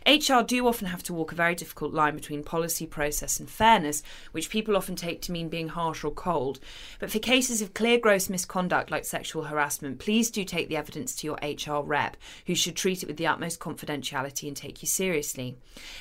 [0.07, 4.03] HR do often have to walk a very difficult line between policy, process, and fairness,
[4.33, 6.61] which people often take to mean being harsh or cold.
[6.99, 11.15] But for cases of clear gross misconduct like sexual harassment, please do take the evidence
[11.17, 14.89] to your HR rep, who should treat it with the utmost confidentiality and take you
[14.89, 15.57] seriously.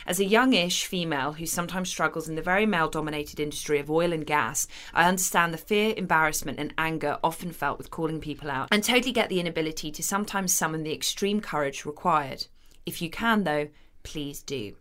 [0.05, 4.13] As a youngish female who sometimes struggles in the very male dominated industry of oil
[4.13, 8.69] and gas, I understand the fear, embarrassment, and anger often felt with calling people out,
[8.71, 12.47] and totally get the inability to sometimes summon the extreme courage required.
[12.87, 13.67] If you can, though,
[14.03, 14.77] please do.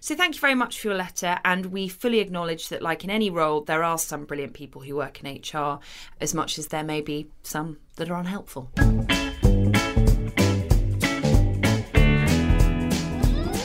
[0.00, 3.10] So, thank you very much for your letter, and we fully acknowledge that, like in
[3.10, 5.80] any role, there are some brilliant people who work in HR,
[6.20, 8.70] as much as there may be some that are unhelpful.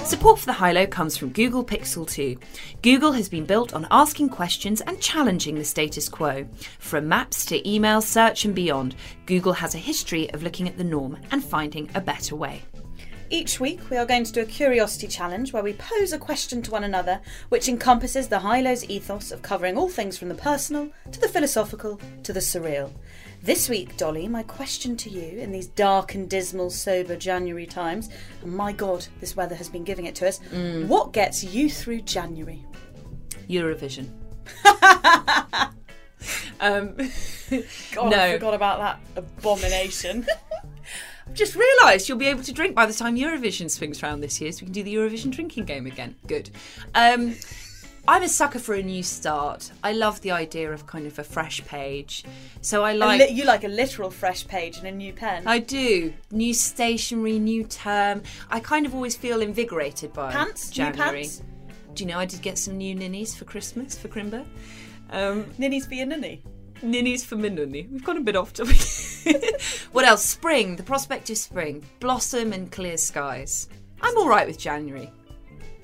[0.05, 2.37] Support for the High Low comes from Google Pixel 2.
[2.81, 6.47] Google has been built on asking questions and challenging the status quo.
[6.79, 10.85] From maps to email, search, and beyond, Google has a history of looking at the
[10.85, 12.63] norm and finding a better way.
[13.29, 16.61] Each week, we are going to do a curiosity challenge where we pose a question
[16.61, 20.35] to one another, which encompasses the high lows ethos of covering all things from the
[20.35, 22.89] personal to the philosophical to the surreal.
[23.43, 28.09] This week, Dolly, my question to you in these dark and dismal, sober January times,
[28.43, 30.39] and my God, this weather has been giving it to us.
[30.87, 32.63] What gets you through January?
[33.49, 34.09] Eurovision.
[36.61, 36.95] um,
[37.93, 38.19] God, No.
[38.19, 40.25] I forgot about that abomination.
[41.27, 44.39] I've just realised you'll be able to drink by the time Eurovision swings round this
[44.41, 46.15] year, so we can do the Eurovision drinking game again.
[46.25, 46.49] Good.
[46.95, 47.35] Um,
[48.07, 49.69] I'm a sucker for a new start.
[49.83, 52.23] I love the idea of kind of a fresh page.
[52.61, 53.19] So I like.
[53.19, 55.45] li- you like a literal fresh page and a new pen.
[55.45, 56.13] I do.
[56.31, 58.23] New stationery, new term.
[58.49, 60.69] I kind of always feel invigorated by Pants?
[60.69, 61.21] New January.
[61.23, 61.43] pants?
[61.93, 64.45] Do you know I did get some new ninnies for Christmas for Crimber?
[65.09, 66.41] Um, Ninnies for your ninny.
[66.81, 67.49] Ninnies for my.
[67.49, 68.77] We've gone a bit off topic.
[69.91, 70.23] what else?
[70.23, 70.75] Spring.
[70.75, 71.83] The prospect of spring.
[71.99, 73.69] Blossom and clear skies.
[74.01, 75.11] I'm all right with January.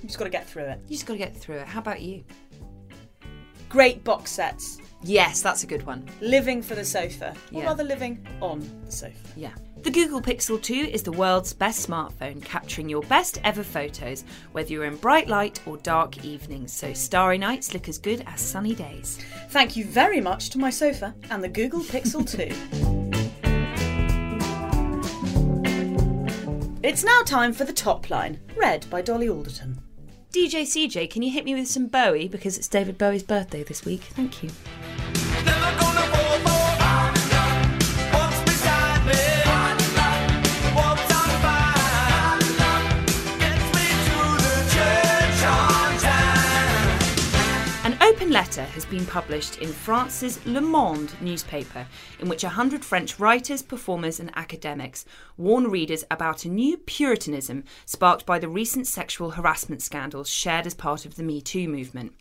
[0.01, 0.79] You just got to get through it.
[0.87, 1.67] You just got to get through it.
[1.67, 2.23] How about you?
[3.69, 4.77] Great box sets.
[5.03, 6.05] Yes, that's a good one.
[6.21, 7.31] Living for the sofa.
[7.51, 7.65] Or Yeah.
[7.65, 9.13] rather, living on the sofa.
[9.35, 9.51] Yeah.
[9.81, 14.71] The Google Pixel 2 is the world's best smartphone, capturing your best ever photos, whether
[14.71, 18.73] you're in bright light or dark evenings, so starry nights look as good as sunny
[18.75, 19.19] days.
[19.49, 22.53] Thank you very much to my sofa and the Google Pixel 2.
[26.81, 29.81] It's now time for the top line, read by Dolly Alderton.
[30.31, 33.85] DJ CJ, can you hit me with some Bowie because it's David Bowie's birthday this
[33.85, 34.01] week?
[34.01, 34.49] Thank you.
[48.33, 51.85] Letter has been published in France's Le Monde newspaper,
[52.19, 55.05] in which 100 French writers, performers, and academics
[55.37, 60.73] warn readers about a new Puritanism sparked by the recent sexual harassment scandals shared as
[60.73, 62.13] part of the Me Too movement.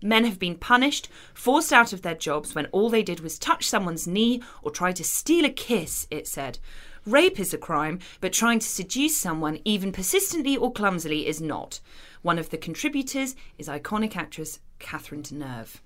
[0.00, 3.66] Men have been punished, forced out of their jobs when all they did was touch
[3.66, 6.58] someone's knee or try to steal a kiss, it said.
[7.04, 11.80] Rape is a crime, but trying to seduce someone, even persistently or clumsily, is not.
[12.22, 15.80] One of the contributors is iconic actress Catherine Deneuve.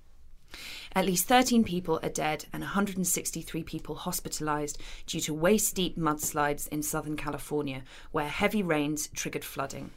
[0.95, 6.67] At least 13 people are dead and 163 people hospitalised due to waist deep mudslides
[6.67, 9.89] in Southern California, where heavy rains triggered flooding.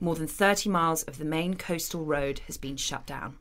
[0.00, 3.38] More than 30 miles of the main coastal road has been shut down.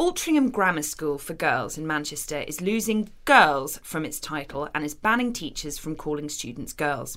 [0.00, 4.92] Altrincham Grammar School for Girls in Manchester is losing girls from its title and is
[4.92, 7.16] banning teachers from calling students girls.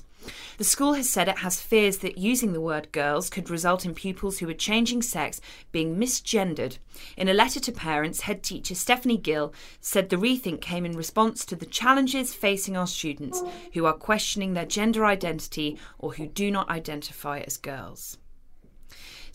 [0.58, 3.96] The school has said it has fears that using the word girls could result in
[3.96, 5.40] pupils who are changing sex
[5.72, 6.78] being misgendered.
[7.16, 11.44] In a letter to parents, head teacher Stephanie Gill said the rethink came in response
[11.46, 13.42] to the challenges facing our students
[13.74, 18.18] who are questioning their gender identity or who do not identify as girls.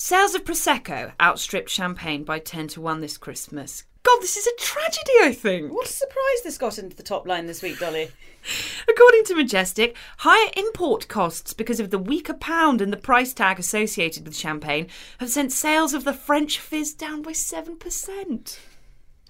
[0.05, 3.85] Sales of Prosecco outstripped champagne by 10 to 1 this Christmas.
[4.03, 5.71] God, this is a tragedy, I think.
[5.71, 8.11] What a surprise this got into the top line this week, Dolly.
[8.89, 13.59] According to Majestic, higher import costs because of the weaker pound and the price tag
[13.59, 14.87] associated with champagne
[15.19, 18.57] have sent sales of the French fizz down by 7%.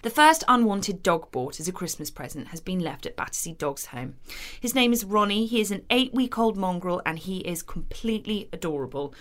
[0.01, 3.86] The first unwanted dog bought as a Christmas present has been left at Battersea Dogs
[3.86, 4.15] Home.
[4.59, 5.45] His name is Ronnie.
[5.45, 9.13] He is an eight week old mongrel and he is completely adorable.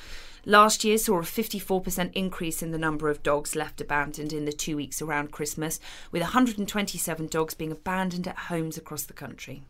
[0.45, 4.53] Last year saw a 54% increase in the number of dogs left abandoned in the
[4.53, 5.79] two weeks around Christmas,
[6.11, 9.63] with 127 dogs being abandoned at homes across the country.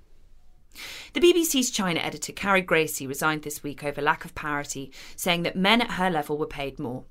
[1.13, 5.57] The BBC's China editor Carrie Gracie resigned this week over lack of parity, saying that
[5.57, 7.05] men at her level were paid more.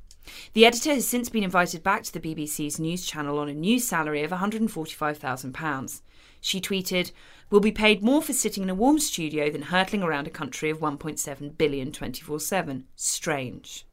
[0.53, 3.79] The editor has since been invited back to the BBC's news channel on a new
[3.79, 6.01] salary of £145,000.
[6.39, 7.11] She tweeted,
[7.51, 10.69] We'll be paid more for sitting in a warm studio than hurtling around a country
[10.69, 12.85] of 1.7 billion 24 7.
[12.95, 13.85] Strange.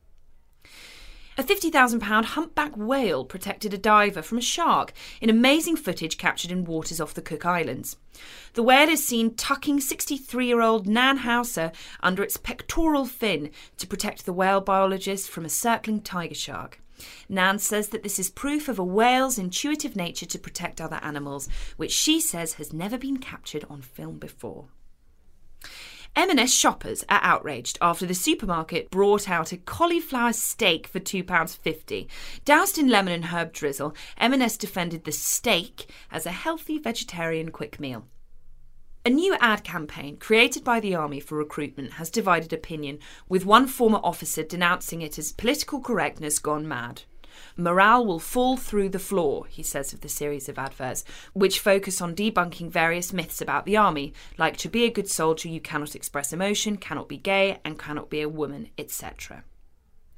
[1.37, 6.64] A £50,000 humpback whale protected a diver from a shark in amazing footage captured in
[6.64, 7.97] waters off the Cook Islands.
[8.55, 13.87] The whale is seen tucking 63 year old Nan Hauser under its pectoral fin to
[13.88, 16.81] protect the whale biologist from a circling tiger shark.
[17.29, 21.49] Nan says that this is proof of a whale's intuitive nature to protect other animals,
[21.77, 24.67] which she says has never been captured on film before.
[26.17, 32.09] M&S shoppers are outraged after the supermarket brought out a cauliflower steak for £2.50.
[32.45, 37.79] Doused in lemon and herb drizzle, M&S defended the steak as a healthy vegetarian quick
[37.79, 38.07] meal.
[39.09, 43.66] A new ad campaign created by the Army for recruitment has divided opinion, with one
[43.66, 47.05] former officer denouncing it as political correctness gone mad.
[47.57, 52.03] Morale will fall through the floor, he says of the series of adverts, which focus
[52.03, 55.97] on debunking various myths about the army, like to be a good soldier you cannot
[55.97, 59.42] express emotion, cannot be gay, and cannot be a woman, etc.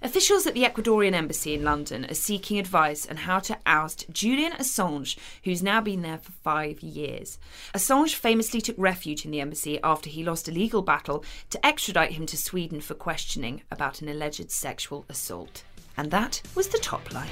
[0.03, 4.53] Officials at the Ecuadorian embassy in London are seeking advice on how to oust Julian
[4.53, 7.39] Assange, who's now been there for five years.
[7.75, 12.13] Assange famously took refuge in the embassy after he lost a legal battle to extradite
[12.13, 15.65] him to Sweden for questioning about an alleged sexual assault.
[15.99, 17.29] And that was the top line.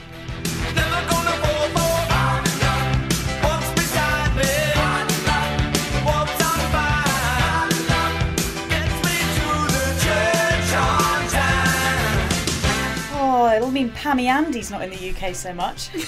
[13.99, 15.91] Pammy Andy's not in the UK so much.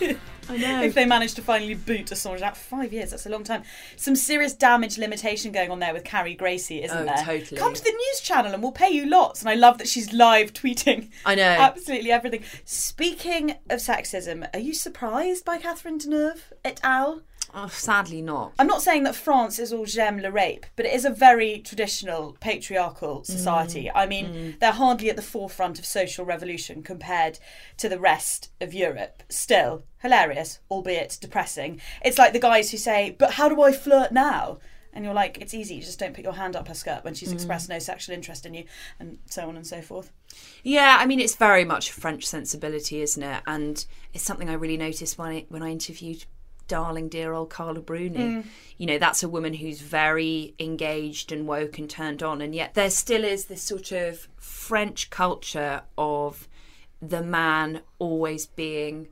[0.48, 0.82] I know.
[0.82, 3.62] if they manage to finally boot Assange out five years, that's a long time.
[3.96, 7.22] Some serious damage limitation going on there with Carrie Gracie, isn't Oh, there?
[7.24, 7.60] totally.
[7.60, 9.40] Come to the news channel and we'll pay you lots.
[9.40, 11.10] And I love that she's live tweeting.
[11.24, 11.42] I know.
[11.44, 12.42] Absolutely everything.
[12.64, 17.22] Speaking of sexism, are you surprised by Catherine Deneuve et al?
[17.54, 18.52] Oh, sadly not.
[18.58, 21.58] I'm not saying that France is all j'aime le rape, but it is a very
[21.58, 23.84] traditional patriarchal society.
[23.84, 23.92] Mm.
[23.94, 27.38] I mean, they're hardly at the forefront of social revolution compared
[27.78, 29.22] to the rest of Europe.
[29.28, 31.80] Still, hilarious, albeit depressing.
[32.04, 34.58] It's like the guys who say, But how do I flirt now?
[34.92, 37.14] And you're like, It's easy, you just don't put your hand up her skirt when
[37.14, 37.18] Mm.
[37.18, 38.64] she's expressed no sexual interest in you,
[38.98, 40.12] and so on and so forth.
[40.62, 43.42] Yeah, I mean it's very much French sensibility, isn't it?
[43.46, 46.24] And it's something I really noticed when I when I interviewed
[46.70, 48.44] darling dear old Carla Bruni.
[48.78, 52.74] You know, that's a woman who's very engaged and woke and turned on, and yet
[52.74, 56.48] there still is this sort of French culture of
[57.02, 59.08] the man always being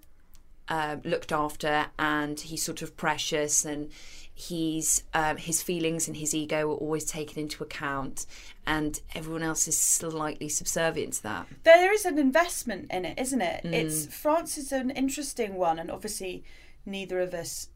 [0.69, 3.91] um, looked after and he's sort of precious and
[4.35, 8.27] he's um, his feelings and his ego are always taken into account
[8.67, 13.41] and everyone else is slightly subservient to that there is an investment in it, isn't
[13.41, 13.65] it?
[13.65, 13.73] Mm.
[13.73, 16.45] It's France is an interesting one, and obviously
[16.87, 17.69] neither of us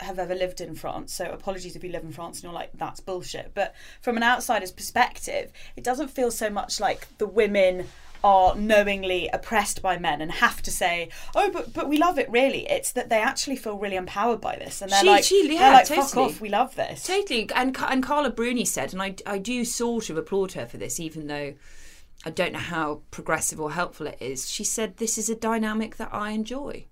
[0.00, 1.14] have ever lived in France.
[1.14, 3.52] So apologies if you live in France and you're like that's bullshit.
[3.54, 7.86] But from an outsider's perspective, it doesn't feel so much like the women
[8.24, 12.28] are knowingly oppressed by men and have to say, "Oh, but but we love it."
[12.30, 15.42] Really, it's that they actually feel really empowered by this, and they're She- like, she-
[15.46, 16.24] they're yeah, like, "Fuck totally.
[16.32, 20.08] off, we love this." totally and and Carla Bruni said and I, I do sort
[20.08, 21.52] of applaud her for this even though
[22.24, 25.96] I don't know how progressive or helpful it is she said this is a dynamic
[25.98, 26.86] that I enjoy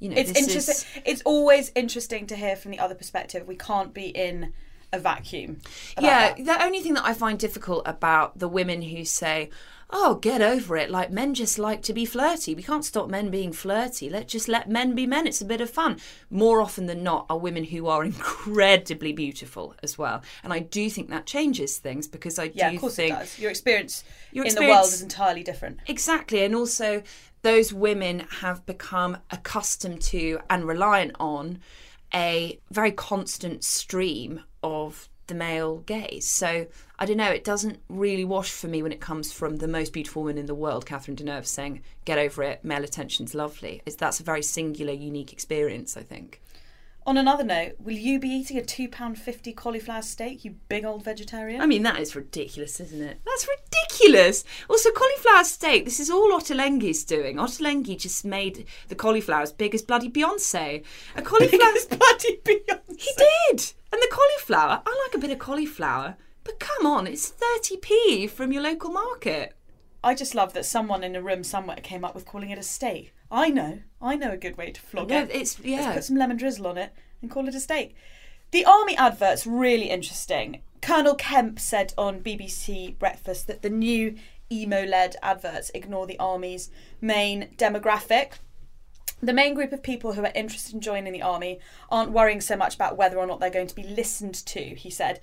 [0.00, 0.74] you know it's interesting.
[0.74, 3.46] is- It's always interesting to hear from the other perspective.
[3.46, 4.52] We can't be in
[4.92, 5.58] a vacuum.
[6.00, 6.44] yeah, that.
[6.44, 9.48] the only thing that I find difficult about the women who say,
[9.88, 12.56] "Oh, get over it," like men just like to be flirty.
[12.56, 14.10] We can't stop men being flirty.
[14.10, 15.28] Let's just let men be men.
[15.28, 16.00] It's a bit of fun.
[16.28, 20.90] More often than not, are women who are incredibly beautiful as well, and I do
[20.90, 23.38] think that changes things because I Yeah, do of course think it does.
[23.38, 25.78] Your experience Your in the world is entirely different.
[25.86, 27.02] Exactly, and also
[27.42, 31.60] those women have become accustomed to and reliant on
[32.12, 36.28] a very constant stream of the male gaze.
[36.28, 36.66] So
[36.98, 39.92] I don't know, it doesn't really wash for me when it comes from the most
[39.92, 43.96] beautiful woman in the world, Catherine Deneuve, saying, "Get over it, male attention's lovely." It's,
[43.96, 46.42] that's a very singular, unique experience, I think.
[47.06, 50.84] On another note, will you be eating a two pound fifty cauliflower steak, you big
[50.84, 51.60] old vegetarian?
[51.60, 53.20] I mean, that is ridiculous, isn't it?
[53.24, 54.44] That's ridiculous.
[54.68, 55.84] Also, cauliflower steak.
[55.86, 57.36] This is all Ottolenghi's doing.
[57.36, 60.84] Ottolenghi just made the cauliflower as big as bloody Beyonce.
[61.16, 61.72] A cauliflower.
[61.74, 62.80] as bloody Beyonce.
[62.98, 63.72] he did.
[63.92, 64.82] And the cauliflower.
[64.86, 68.90] I like a bit of cauliflower, but come on, it's thirty p from your local
[68.90, 69.54] market.
[70.04, 72.62] I just love that someone in a room somewhere came up with calling it a
[72.62, 73.14] steak.
[73.30, 75.30] I know, I know a good way to flog No, it.
[75.32, 77.94] it's Let's put some lemon drizzle on it and call it a steak.
[78.50, 80.62] The army advert's really interesting.
[80.82, 84.16] Colonel Kemp said on BBC Breakfast that the new
[84.50, 88.32] emo led adverts ignore the army's main demographic.
[89.22, 91.60] The main group of people who are interested in joining the army
[91.90, 94.90] aren't worrying so much about whether or not they're going to be listened to, he
[94.90, 95.20] said.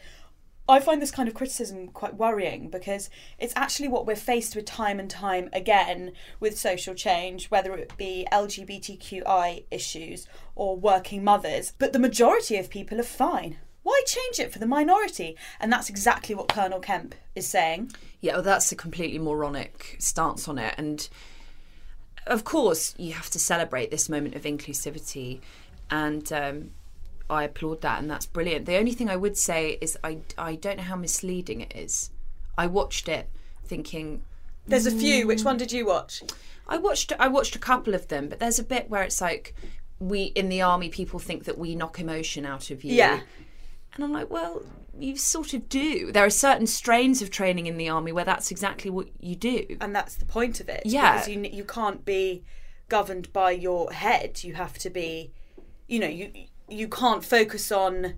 [0.69, 3.09] I find this kind of criticism quite worrying because
[3.39, 7.95] it's actually what we're faced with time and time again with social change, whether it
[7.95, 11.73] be LGBTQI issues or working mothers.
[11.77, 13.57] But the majority of people are fine.
[13.83, 15.37] Why change it for the minority?
[15.61, 17.91] And that's exactly what Colonel Kemp is saying.
[18.19, 20.75] Yeah, well, that's a completely moronic stance on it.
[20.77, 21.07] And
[22.25, 25.39] of course, you have to celebrate this moment of inclusivity.
[25.89, 26.71] And um,
[27.29, 28.65] I applaud that, and that's brilliant.
[28.65, 32.11] The only thing I would say is I, I don't know how misleading it is.
[32.57, 33.29] I watched it
[33.65, 34.23] thinking.
[34.65, 35.27] There's a few.
[35.27, 35.59] Which one hmm.
[35.59, 36.23] did you watch?
[36.67, 39.55] I watched I watched a couple of them, but there's a bit where it's like
[39.99, 42.93] we in the army people think that we knock emotion out of you.
[42.93, 43.21] Yeah.
[43.93, 44.61] And I'm like, well,
[44.99, 46.11] you sort of do.
[46.11, 49.77] There are certain strains of training in the army where that's exactly what you do.
[49.81, 50.83] and that's the point of it.
[50.85, 51.13] Yeah.
[51.13, 52.43] because you you can't be
[52.89, 54.43] governed by your head.
[54.43, 55.31] You have to be,
[55.87, 56.31] you know, you
[56.67, 58.15] you can't focus on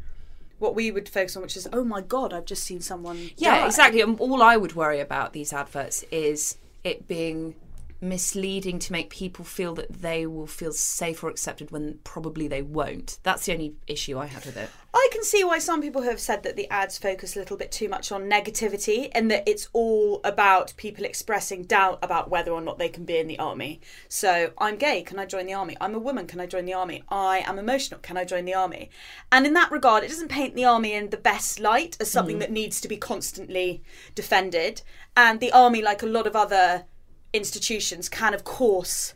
[0.59, 3.31] what we would focus on, which is, oh my god, I've just seen someone.
[3.37, 4.01] Yeah, die." exactly.
[4.01, 7.55] And all I would worry about these adverts is it being
[8.01, 12.61] misleading to make people feel that they will feel safe or accepted when probably they
[12.61, 13.19] won't.
[13.23, 14.69] That's the only issue I had with it.
[14.91, 17.71] I can see why some people have said that the ads focus a little bit
[17.71, 22.61] too much on negativity and that it's all about people expressing doubt about whether or
[22.61, 23.81] not they can be in the army.
[24.07, 25.77] So, I'm gay, can I join the army?
[25.79, 27.03] I'm a woman, can I join the army?
[27.09, 28.89] I am emotional, can I join the army?
[29.31, 32.37] And in that regard, it doesn't paint the army in the best light as something
[32.37, 32.41] mm.
[32.41, 33.83] that needs to be constantly
[34.15, 34.81] defended.
[35.15, 36.85] And the army, like a lot of other
[37.33, 39.13] institutions, can, of course,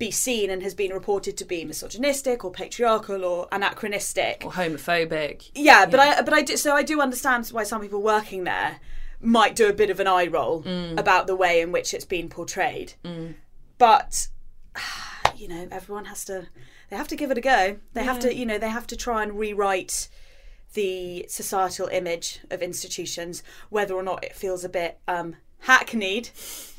[0.00, 4.42] be seen and has been reported to be misogynistic or patriarchal or anachronistic.
[4.44, 5.50] Or homophobic.
[5.54, 8.80] Yeah, but I but I do so I do understand why some people working there
[9.20, 10.64] might do a bit of an eye roll
[10.96, 12.94] about the way in which it's been portrayed.
[13.78, 14.28] But
[15.36, 16.48] you know, everyone has to
[16.88, 17.76] they have to give it a go.
[17.92, 20.08] They have to, you know, they have to try and rewrite
[20.72, 26.30] the societal image of institutions, whether or not it feels a bit um hackneyed,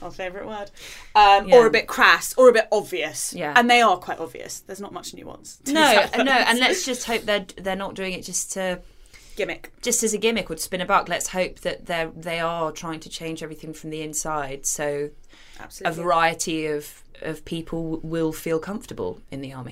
[0.01, 0.71] our favourite word,
[1.15, 3.33] um, or a bit crass, or a bit obvious.
[3.33, 3.53] Yeah.
[3.55, 4.59] And they are quite obvious.
[4.61, 5.57] There's not much nuance.
[5.65, 8.81] to No, no, and let's just hope they're they're not doing it just to
[9.35, 9.71] gimmick.
[9.81, 11.09] just as a gimmick or to spin a buck.
[11.09, 15.09] Let's hope that they are they are trying to change everything from the inside, so
[15.83, 19.71] a variety of of people will feel comfortable in the army.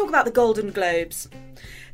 [0.00, 1.28] Talk about the Golden Globes.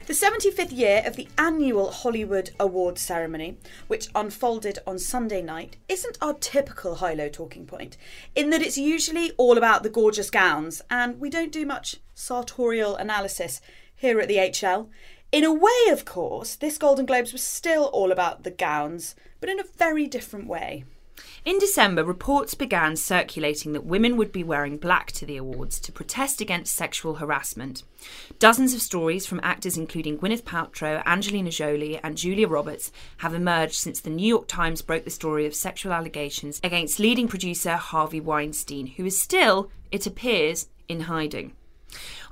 [0.07, 6.17] The 75th year of the annual Hollywood Awards ceremony, which unfolded on Sunday night, isn't
[6.23, 7.97] our typical high low talking point,
[8.37, 12.95] in that it's usually all about the gorgeous gowns, and we don't do much sartorial
[12.95, 13.61] analysis
[13.97, 14.89] here at the HL.
[15.33, 19.51] In a way, of course, this Golden Globes was still all about the gowns, but
[19.51, 20.85] in a very different way.
[21.47, 25.93] In December, reports began circulating that women would be wearing black to the awards to
[25.93, 27.85] protest against sexual harassment.
[28.41, 33.77] Dozens of stories from actors including Gwyneth Paltrow, Angelina Jolie, and Julia Roberts have emerged
[33.77, 38.21] since the New York Times broke the story of sexual allegations against leading producer Harvey
[38.21, 41.53] Weinstein, who is still, it appears, in hiding.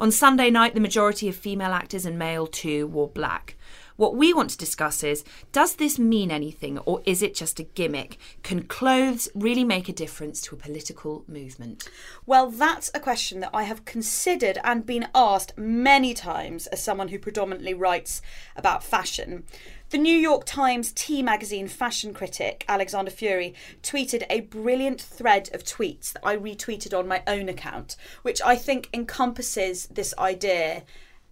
[0.00, 3.54] On Sunday night, the majority of female actors and male too wore black.
[3.96, 5.22] What we want to discuss is
[5.52, 8.18] does this mean anything or is it just a gimmick?
[8.42, 11.88] Can clothes really make a difference to a political movement?
[12.26, 17.08] Well, that's a question that I have considered and been asked many times as someone
[17.08, 18.20] who predominantly writes
[18.56, 19.44] about fashion.
[19.90, 25.62] The New York Times T magazine fashion critic Alexander Fury tweeted a brilliant thread of
[25.62, 30.82] tweets that I retweeted on my own account, which I think encompasses this idea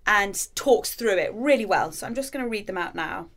[0.06, 1.92] and talks through it really well.
[1.92, 3.28] So I'm just going to read them out now.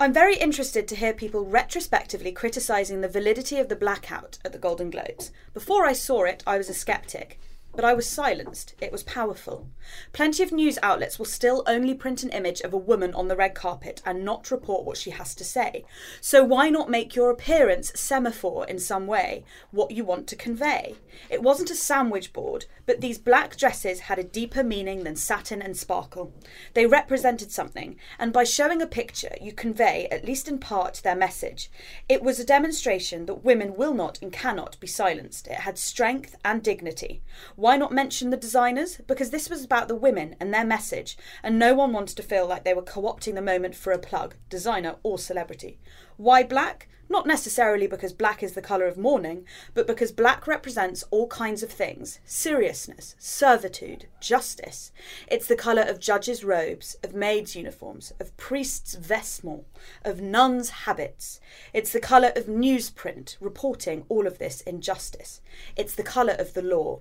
[0.00, 4.58] I'm very interested to hear people retrospectively criticising the validity of the blackout at the
[4.58, 5.32] Golden Globes.
[5.52, 7.40] Before I saw it, I was a skeptic.
[7.78, 8.74] But I was silenced.
[8.80, 9.68] It was powerful.
[10.12, 13.36] Plenty of news outlets will still only print an image of a woman on the
[13.36, 15.84] red carpet and not report what she has to say.
[16.20, 20.96] So why not make your appearance semaphore in some way what you want to convey?
[21.30, 25.62] It wasn't a sandwich board, but these black dresses had a deeper meaning than satin
[25.62, 26.32] and sparkle.
[26.74, 31.14] They represented something, and by showing a picture, you convey, at least in part, their
[31.14, 31.70] message.
[32.08, 35.46] It was a demonstration that women will not and cannot be silenced.
[35.46, 37.22] It had strength and dignity.
[37.67, 39.00] Why not mention the designers?
[39.06, 42.46] Because this was about the women and their message, and no one wanted to feel
[42.46, 45.78] like they were co opting the moment for a plug, designer or celebrity.
[46.16, 46.88] Why black?
[47.10, 51.62] Not necessarily because black is the colour of mourning, but because black represents all kinds
[51.62, 54.92] of things seriousness, servitude, justice.
[55.26, 59.64] It's the colour of judges' robes, of maids' uniforms, of priests' vestments,
[60.04, 61.40] of nuns' habits.
[61.72, 65.40] It's the colour of newsprint reporting all of this injustice.
[65.76, 67.00] It's the colour of the law.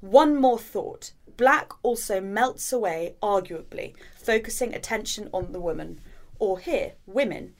[0.00, 1.12] One more thought.
[1.36, 6.00] Black also melts away, arguably, focusing attention on the woman,
[6.38, 7.54] or here, women.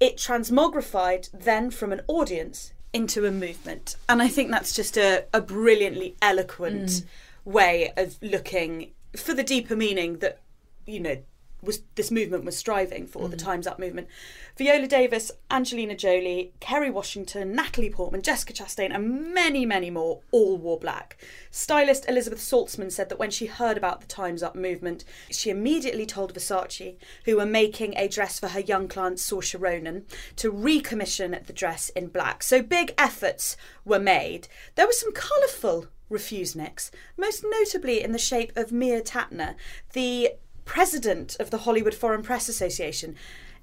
[0.00, 3.96] It transmogrified then from an audience into a movement.
[4.08, 7.04] And I think that's just a, a brilliantly eloquent mm.
[7.44, 10.40] way of looking for the deeper meaning that,
[10.86, 11.18] you know,
[11.62, 13.44] was this movement was striving for, the mm.
[13.44, 14.08] Time's Up movement.
[14.56, 20.56] Viola Davis, Angelina Jolie, Kerry Washington, Natalie Portman, Jessica Chastain, and many, many more all
[20.56, 21.16] wore black.
[21.50, 26.06] Stylist Elizabeth Saltzman said that when she heard about the Time's Up movement, she immediately
[26.06, 30.04] told Versace, who were making a dress for her young client Saoirse Ronan,
[30.36, 32.42] to recommission the dress in black.
[32.42, 34.48] So big efforts were made.
[34.74, 39.54] There were some colourful refuseniks, most notably in the shape of Meher Tatna,
[39.92, 40.30] the
[40.64, 43.16] president of the Hollywood Foreign Press Association.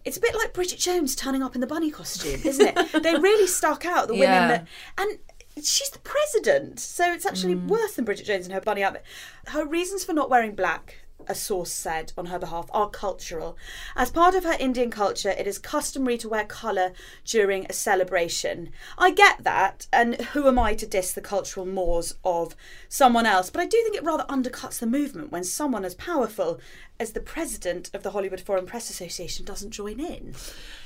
[0.06, 2.91] It's a bit like Bridget Jones turning up in the bunny costume, isn't it?
[3.04, 4.48] they really stuck out the women Yeah.
[4.48, 4.68] that
[4.98, 5.20] and
[5.58, 7.68] she's the president, so it's actually mm.
[7.68, 9.04] worse than Bridget Jones and her bunny outfit.
[9.48, 13.57] Her reasons for not wearing black, a source said on her behalf, are cultural.
[13.95, 16.93] As part of her Indian culture, it is customary to wear colour
[17.26, 18.70] during a celebration.
[18.97, 22.55] I get that, and who am I to diss the cultural mores of
[22.88, 23.49] someone else?
[23.49, 26.59] But I do think it rather undercuts the movement when someone as powerful
[26.99, 30.34] as the president of the Hollywood Foreign Press Association doesn't join in.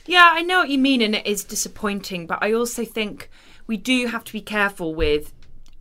[0.06, 3.30] Yeah, I know what you mean, and it is disappointing, but I also think
[3.68, 5.34] we do have to be careful with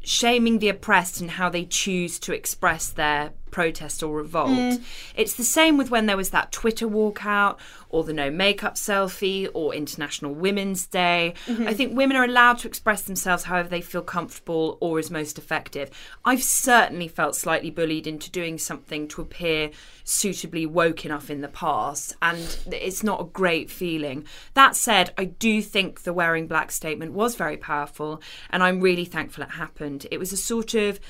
[0.03, 4.51] shaming the oppressed and how they choose to express their protest or revolt.
[4.51, 4.83] Mm.
[5.17, 7.59] It's the same with when there was that Twitter walkout
[7.91, 11.35] or the no makeup selfie or International Women's Day.
[11.47, 11.69] Mm-hmm.
[11.69, 15.39] I think women are allowed to express themselves however they feel comfortable or is most
[15.39, 15.91] effective.
[16.25, 19.71] I've certainly felt slightly bullied into doing something to appear
[20.05, 24.25] suitably woke enough in the past, and it's not a great feeling.
[24.55, 28.21] That said, I do think the wearing black statement was very powerful,
[28.51, 30.07] and I'm really thankful it happened.
[30.11, 31.01] It was a sort of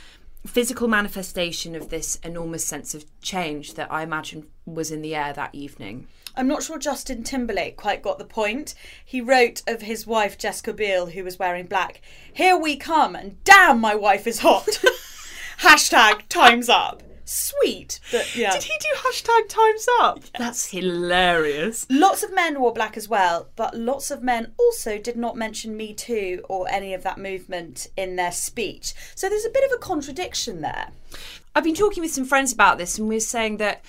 [0.47, 5.33] physical manifestation of this enormous sense of change that I imagine was in the air
[5.33, 6.07] that evening.
[6.37, 8.75] I'm not sure Justin Timberlake quite got the point.
[9.05, 12.01] He wrote of his wife Jessica Biel, who was wearing black,
[12.33, 14.67] Here we come, and damn, my wife is hot.
[15.61, 17.03] Hashtag time's up.
[17.25, 18.53] Sweet, but yeah.
[18.53, 20.21] Did he do hashtag times up?
[20.39, 21.87] That's hilarious.
[21.91, 25.77] Lots of men wore black as well, but lots of men also did not mention
[25.77, 28.95] Me Too or any of that movement in their speech.
[29.15, 30.91] So there's a bit of a contradiction there.
[31.55, 33.85] I've been talking with some friends about this, and we're saying that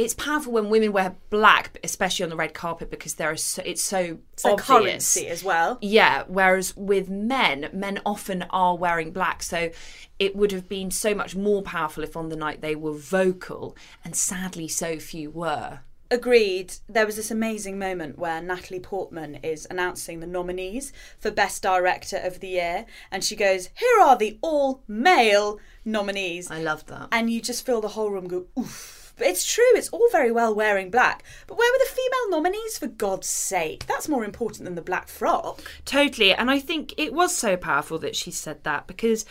[0.00, 3.62] it's powerful when women wear black, especially on the red carpet, because there are so,
[3.64, 4.66] it's so It's obvious.
[4.66, 5.78] currency as well.
[5.82, 9.70] Yeah, whereas with men, men often are wearing black, so
[10.18, 13.76] it would have been so much more powerful if on the night they were vocal,
[14.02, 15.80] and sadly, so few were.
[16.10, 16.74] Agreed.
[16.88, 22.16] There was this amazing moment where Natalie Portman is announcing the nominees for Best Director
[22.16, 26.50] of the Year, and she goes, Here are the all male nominees.
[26.50, 27.08] I love that.
[27.12, 28.96] And you just feel the whole room go, oof.
[29.20, 31.22] But it's true, it's all very well wearing black.
[31.46, 33.84] But where were the female nominees, for God's sake?
[33.86, 35.60] That's more important than the black frock.
[35.84, 36.32] Totally.
[36.32, 39.26] And I think it was so powerful that she said that because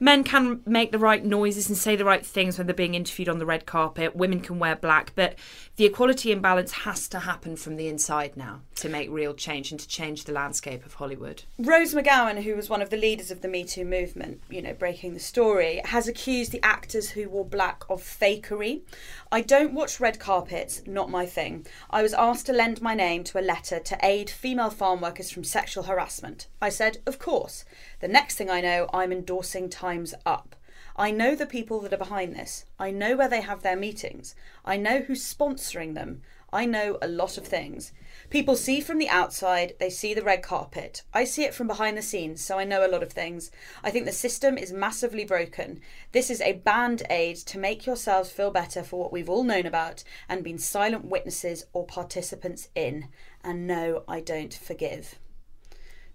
[0.00, 3.28] men can make the right noises and say the right things when they're being interviewed
[3.28, 4.16] on the red carpet.
[4.16, 5.36] Women can wear black, but
[5.76, 9.80] the equality imbalance has to happen from the inside now to make real change and
[9.80, 11.42] to change the landscape of Hollywood.
[11.58, 14.74] Rose McGowan, who was one of the leaders of the Me Too movement, you know,
[14.74, 18.82] breaking the story, has accused the actors who wore black of fakery.
[19.30, 21.66] I don't watch red carpets, not my thing.
[21.90, 25.30] I was asked to lend my name to a letter to aid female farm workers
[25.30, 26.46] from sexual harassment.
[26.62, 27.64] I said, of course.
[28.00, 30.54] The next thing I know, I'm endorsing Time's Up.
[30.94, 32.64] I know the people that are behind this.
[32.78, 34.34] I know where they have their meetings.
[34.64, 36.22] I know who's sponsoring them.
[36.52, 37.92] I know a lot of things.
[38.30, 41.02] People see from the outside, they see the red carpet.
[41.12, 43.50] I see it from behind the scenes, so I know a lot of things.
[43.82, 45.80] I think the system is massively broken.
[46.12, 49.66] This is a band aid to make yourselves feel better for what we've all known
[49.66, 53.08] about and been silent witnesses or participants in.
[53.44, 55.16] And no, I don't forgive.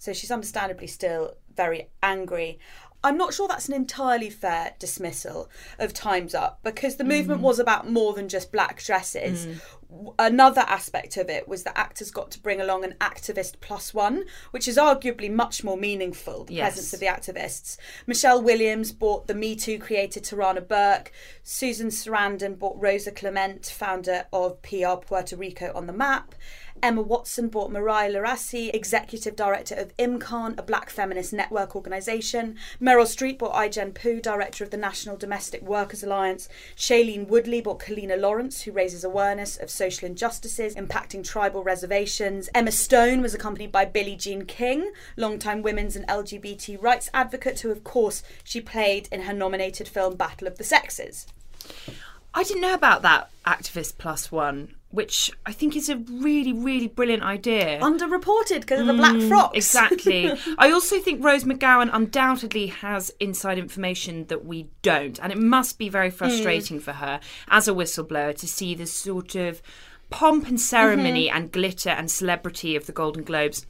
[0.03, 2.59] So she's understandably still very angry.
[3.05, 7.43] I'm not sure that's an entirely fair dismissal of Time's Up because the movement mm.
[7.43, 9.45] was about more than just black dresses.
[9.45, 9.61] Mm.
[9.89, 13.93] W- Another aspect of it was that actors got to bring along an activist plus
[13.93, 16.75] one, which is arguably much more meaningful, the Yes.
[16.75, 17.75] presence of the activists.
[18.07, 21.11] Michelle Williams brought the Me Too creator Tarana Burke.
[21.43, 26.35] Susan Sarandon brought Rosa Clemente, founder of PR Puerto Rico on the map.
[26.83, 32.57] Emma Watson brought Marai Larasi, executive director of Imkaan, a black feminist network organisation.
[32.81, 36.49] Meryl Streep brought Ai-jen Poo, director of the National Domestic Workers Alliance.
[36.75, 42.49] Shailene Woodley brought Calina Lawrence, who raises awareness of social injustices impacting tribal reservations.
[42.53, 47.71] Emma Stone was accompanied by Billie Jean King, longtime women's and LGBT rights advocate, who,
[47.71, 51.27] of course, she played in her nominated film Battle of the Sexes.
[52.33, 56.87] I didn't know about that Activist Plus One, which I think is a really, really
[56.87, 57.79] brilliant idea.
[57.79, 59.57] Underreported because of the black mm, frocks.
[59.57, 60.31] Exactly.
[60.59, 65.19] I also think Rose McGowan undoubtedly has inside information that we don't.
[65.19, 66.13] And it must be very mm.
[66.13, 69.63] frustrating for her as a whistleblower to see this sort of
[70.11, 71.37] pomp and ceremony mm-hmm.
[71.37, 73.65] and glitter and celebrity of the Golden Globes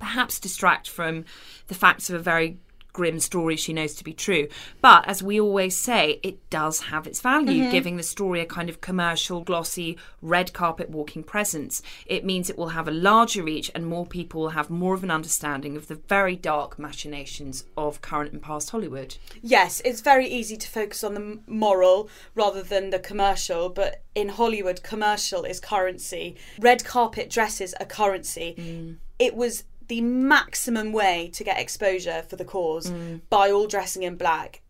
[0.00, 1.24] perhaps distract from
[1.68, 2.58] the facts of a very
[2.96, 4.48] grim story she knows to be true.
[4.80, 7.70] But as we always say, it does have its value, mm-hmm.
[7.70, 11.82] giving the story a kind of commercial, glossy, red carpet walking presence.
[12.06, 15.04] It means it will have a larger reach and more people will have more of
[15.04, 19.18] an understanding of the very dark machinations of current and past Hollywood.
[19.42, 24.30] yes, it's very easy to focus on the moral rather than the commercial, but in
[24.30, 26.34] Hollywood, commercial is currency.
[26.58, 28.54] Red carpet dresses are currency.
[28.56, 28.96] Mm.
[29.18, 33.20] It was the maximum way to get exposure for the cause mm.
[33.30, 34.62] by all dressing in black.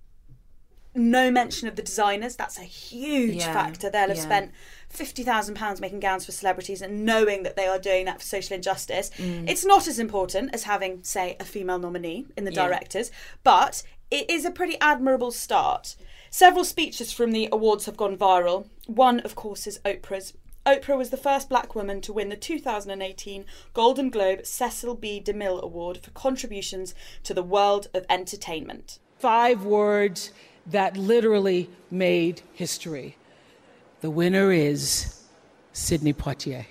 [0.95, 3.91] No mention of the designers, that's a huge Yeah, factor.
[3.91, 4.23] They'll have yeah.
[4.23, 4.53] spent
[4.95, 9.11] £50,000 making gowns for celebrities and knowing that they are doing that for social injustice.
[9.19, 9.49] Mm.
[9.49, 12.67] It's not as important as having, say, a female nominee in the Yeah.
[12.67, 13.11] directors,
[13.45, 15.97] but it is a pretty admirable start.
[16.31, 18.67] Several speeches from the awards have gone viral.
[18.87, 20.33] One, of course, is Oprah's.
[20.67, 25.23] Oprah was the first black woman to win the 2018 Golden Globe Cecil B.
[25.25, 26.93] DeMille Award for contributions
[27.23, 28.99] to the world of entertainment.
[29.17, 30.33] Five words
[30.67, 33.17] that literally made history.
[34.01, 35.23] The winner is
[35.73, 36.67] Sidney Poitier.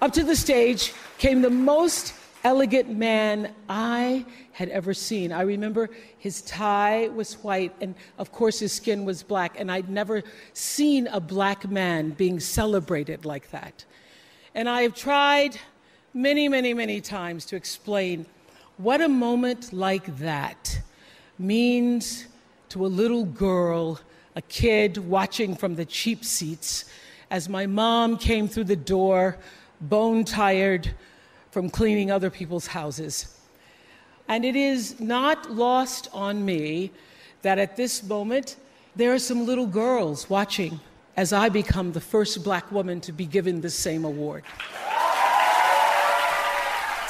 [0.00, 2.14] Up to the stage came the most
[2.44, 4.24] elegant man I
[4.58, 5.30] had ever seen.
[5.30, 5.88] I remember
[6.18, 11.06] his tie was white, and of course, his skin was black, and I'd never seen
[11.06, 13.84] a black man being celebrated like that.
[14.56, 15.56] And I have tried
[16.12, 18.26] many, many, many times to explain
[18.78, 20.80] what a moment like that
[21.38, 22.26] means
[22.70, 24.00] to a little girl,
[24.34, 26.86] a kid watching from the cheap seats
[27.30, 29.38] as my mom came through the door,
[29.80, 30.90] bone tired
[31.52, 33.37] from cleaning other people's houses.
[34.28, 36.92] And it is not lost on me
[37.42, 38.56] that at this moment
[38.94, 40.80] there are some little girls watching
[41.16, 44.44] as I become the first black woman to be given the same award.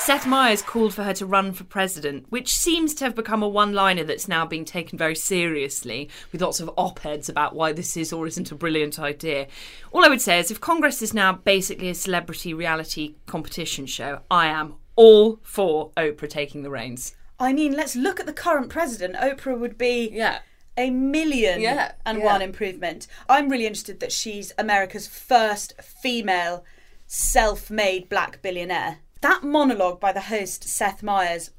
[0.08, 3.48] Seth Meyers called for her to run for president, which seems to have become a
[3.48, 7.74] one liner that's now being taken very seriously, with lots of op eds about why
[7.74, 9.46] this is or isn't a brilliant idea.
[9.92, 14.20] All I would say is if Congress is now basically a celebrity reality competition show,
[14.30, 17.14] I am all for Oprah taking the reins.
[17.38, 19.14] I mean, let's look at the current president.
[19.14, 20.40] Oprah would be Yeah.
[20.76, 22.24] a million Yeah, and yeah.
[22.24, 23.06] one improvement.
[23.28, 26.64] I'm really interested that she's America's first female
[27.06, 28.98] self made black billionaire.
[29.20, 31.50] That monologue by the host, Seth Meyers,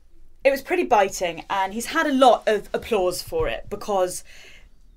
[0.43, 4.23] it was pretty biting, and he's had a lot of applause for it because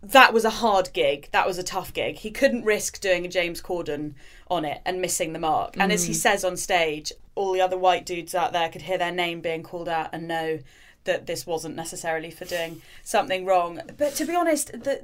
[0.02, 1.28] that was a hard gig.
[1.32, 2.16] That was a tough gig.
[2.16, 4.14] He couldn't risk doing a James Corden
[4.52, 5.76] on it and missing the mark.
[5.78, 6.16] And as he mm.
[6.16, 9.62] says on stage, all the other white dudes out there could hear their name being
[9.62, 10.60] called out and know
[11.04, 13.80] that this wasn't necessarily for doing something wrong.
[13.96, 15.02] But to be honest, the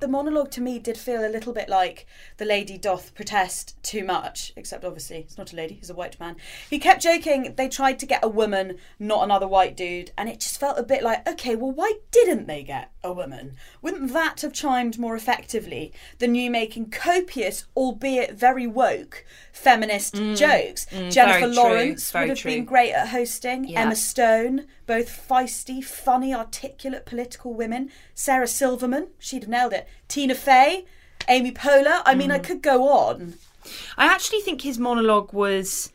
[0.00, 2.06] the monologue to me did feel a little bit like
[2.38, 6.18] the lady doth protest too much, except obviously it's not a lady, he's a white
[6.18, 6.36] man.
[6.68, 10.40] He kept joking they tried to get a woman, not another white dude, and it
[10.40, 13.56] just felt a bit like, okay, well, why didn't they get a woman?
[13.82, 20.36] Wouldn't that have chimed more effectively than you making copious, albeit very woke, feminist mm.
[20.36, 20.86] jokes?
[20.86, 22.50] Mm, Jennifer very true, Lawrence very would have true.
[22.52, 23.80] been great at hosting, Yeah.
[23.80, 27.90] Emma Stone, both feisty, funny, articulate political women.
[28.14, 29.88] Sarah Silverman, she'd have nailed it.
[30.08, 30.84] Tina Fey,
[31.28, 32.02] Amy Poehler.
[32.04, 32.44] I mean, I mm.
[32.44, 33.34] could go on.
[33.96, 35.92] I actually think his monologue was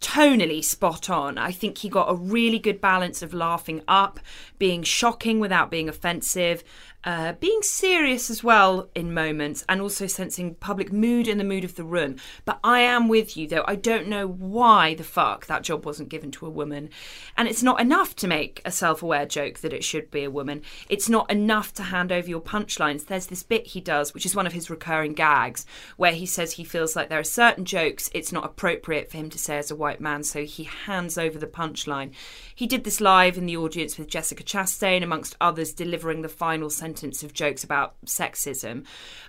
[0.00, 1.38] tonally spot on.
[1.38, 4.18] I think he got a really good balance of laughing up,
[4.58, 6.64] being shocking without being offensive,
[7.02, 11.64] uh, being serious as well in moments, and also sensing public mood and the mood
[11.64, 12.16] of the room.
[12.44, 13.64] But I am with you though.
[13.66, 16.90] I don't know why the fuck that job wasn't given to a woman.
[17.38, 20.30] And it's not enough to make a self aware joke that it should be a
[20.30, 20.60] woman.
[20.90, 23.06] It's not enough to hand over your punchlines.
[23.06, 25.64] There's this bit he does, which is one of his recurring gags,
[25.96, 29.30] where he says he feels like there are certain jokes it's not appropriate for him
[29.30, 32.12] to say as a white man, so he hands over the punchline.
[32.54, 36.68] He did this live in the audience with Jessica Chastain, amongst others, delivering the final
[36.68, 36.89] sentence
[37.22, 38.84] of jokes about sexism.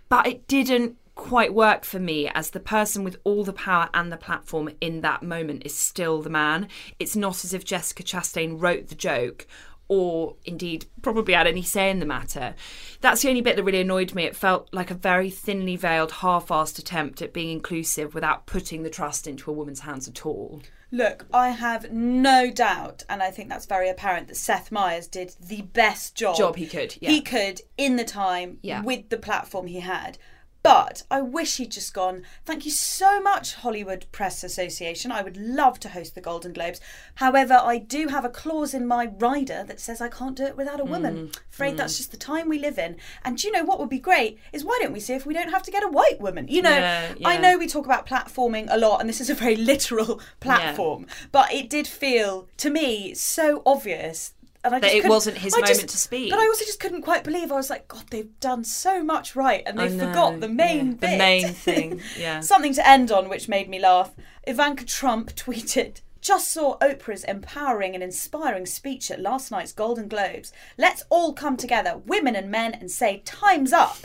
[0.10, 4.12] But it didn't quite work for me as the person with all the power and
[4.12, 6.68] the platform in that moment is still the man.
[7.00, 9.46] It's not as if Jessica Chastain wrote the joke
[9.92, 12.56] or indeed probably had any say in the matter.
[13.02, 14.24] That's the only bit that really annoyed me.
[14.24, 18.84] It felt like a very thinly veiled, half assed attempt at being inclusive without putting
[18.84, 20.62] the trust into a woman's hands at all.
[20.94, 25.36] Look, I have no doubt, and I think that's very apparent, that Seth Meyers did
[25.42, 26.38] the best job.
[26.38, 27.10] Job he could, yeah.
[27.10, 28.84] He could, in the time, Yeah.
[28.84, 30.18] with the platform he had.
[30.64, 35.12] But I wish he'd just gone, thank you so much, Hollywood Press Association.
[35.12, 36.80] I would love to host the Golden Globes.
[37.16, 40.56] However, I do have a clause in my rider that says I can't do it
[40.58, 41.30] without a woman.
[41.30, 42.98] Mm, Afraid that's just the time we live in.
[43.26, 44.38] And do you know what would be great?
[44.54, 46.48] Is why don't we see if we don't have to get a white woman?
[46.48, 49.36] You know, Yeah, I know we talk about platforming a lot, and this is a
[49.36, 54.34] very literal platform, but it did feel to me so obvious.
[54.64, 56.30] And I That just it wasn't his I just- moment to speak.
[56.30, 57.52] But I also just couldn't quite believe.
[57.52, 61.12] I was like, God, they've done so much right, and they forgot the main yeah,
[61.12, 62.42] the main thing, yeah.
[62.42, 64.12] Something to end on, which made me laugh.
[64.46, 66.02] Ivanka Trump tweeted.
[66.22, 70.54] Just saw Oprah's empowering and inspiring speech at last night's Golden Globes.
[70.78, 73.98] Let's all come together, women and men, and say, Time's up.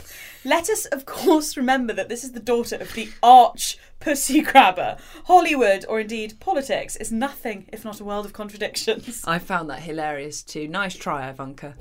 [0.43, 4.97] Let us, of course, remember that this is the daughter of the arch pussy grabber.
[5.25, 9.23] Hollywood, or indeed politics, is nothing if not a world of contradictions.
[9.25, 10.67] I found that hilarious too.
[10.67, 11.75] Nice try, Ivanka.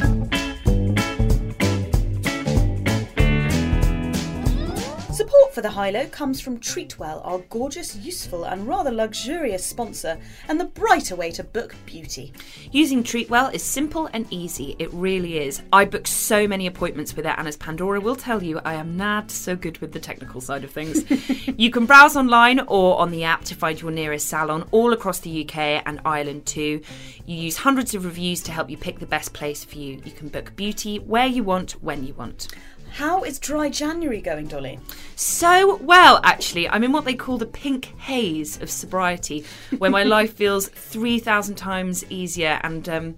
[5.16, 10.18] Support for the High Low comes from Treatwell, our gorgeous, useful, and rather luxurious sponsor,
[10.46, 12.34] and the brighter way to book beauty.
[12.70, 14.76] Using Treatwell is simple and easy.
[14.78, 15.62] It really is.
[15.72, 18.98] I book so many appointments with it, and as Pandora will tell you, I am
[18.98, 21.02] not so good with the technical side of things.
[21.56, 25.20] you can browse online or on the app to find your nearest salon all across
[25.20, 26.82] the UK and Ireland too.
[27.24, 29.98] You use hundreds of reviews to help you pick the best place for you.
[30.04, 32.48] You can book beauty where you want, when you want.
[32.96, 34.80] How is dry January going, Dolly?
[35.16, 36.66] So well, actually.
[36.66, 39.44] I'm in what they call the pink haze of sobriety,
[39.76, 43.14] where my life feels 3,000 times easier, and um,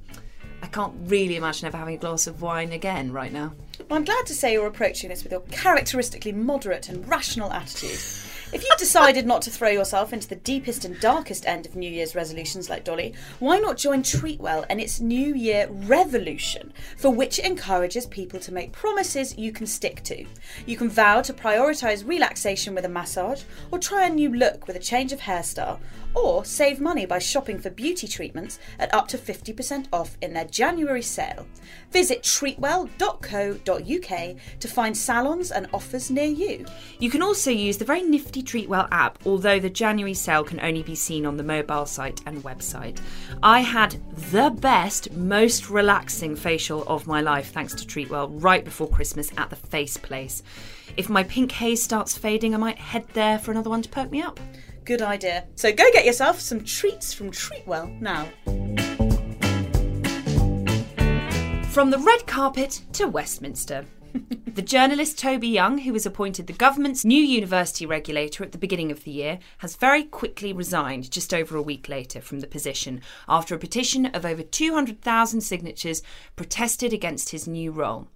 [0.63, 3.53] I can't really imagine ever having a glass of wine again right now.
[3.89, 8.01] Well, I'm glad to say you're approaching this with your characteristically moderate and rational attitude.
[8.51, 11.91] If you've decided not to throw yourself into the deepest and darkest end of New
[11.91, 17.39] Year's resolutions like Dolly, why not join Treatwell and its New Year Revolution, for which
[17.39, 20.25] it encourages people to make promises you can stick to.
[20.65, 24.77] You can vow to prioritise relaxation with a massage, or try a new look with
[24.77, 25.79] a change of hairstyle,
[26.15, 30.45] or save money by shopping for beauty treatments at up to 50% off in their
[30.45, 31.47] January sale.
[31.91, 36.65] Visit treatwell.co.uk to find salons and offers near you.
[36.99, 40.83] You can also use the very nifty Treatwell app, although the January sale can only
[40.83, 43.01] be seen on the mobile site and website.
[43.43, 43.97] I had
[44.31, 49.51] the best, most relaxing facial of my life thanks to Treatwell right before Christmas at
[49.51, 50.43] the Face Place.
[50.97, 54.11] If my pink haze starts fading, I might head there for another one to perk
[54.11, 54.41] me up.
[54.89, 55.45] Good idea.
[55.55, 58.25] So go get yourself some treats from Treatwell now.
[61.69, 63.85] From the red carpet to Westminster.
[64.47, 68.91] the journalist Toby Young, who was appointed the government's new university regulator at the beginning
[68.91, 73.03] of the year, has very quickly resigned just over a week later from the position
[73.29, 76.01] after a petition of over 200,000 signatures
[76.35, 78.09] protested against his new role.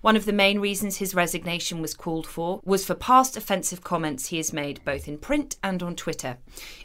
[0.00, 4.28] One of the main reasons his resignation was called for was for past offensive comments
[4.28, 6.38] he has made both in print and on Twitter.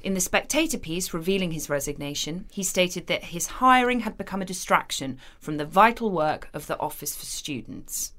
[0.03, 4.45] In the Spectator piece revealing his resignation, he stated that his hiring had become a
[4.45, 8.13] distraction from the vital work of the Office for Students.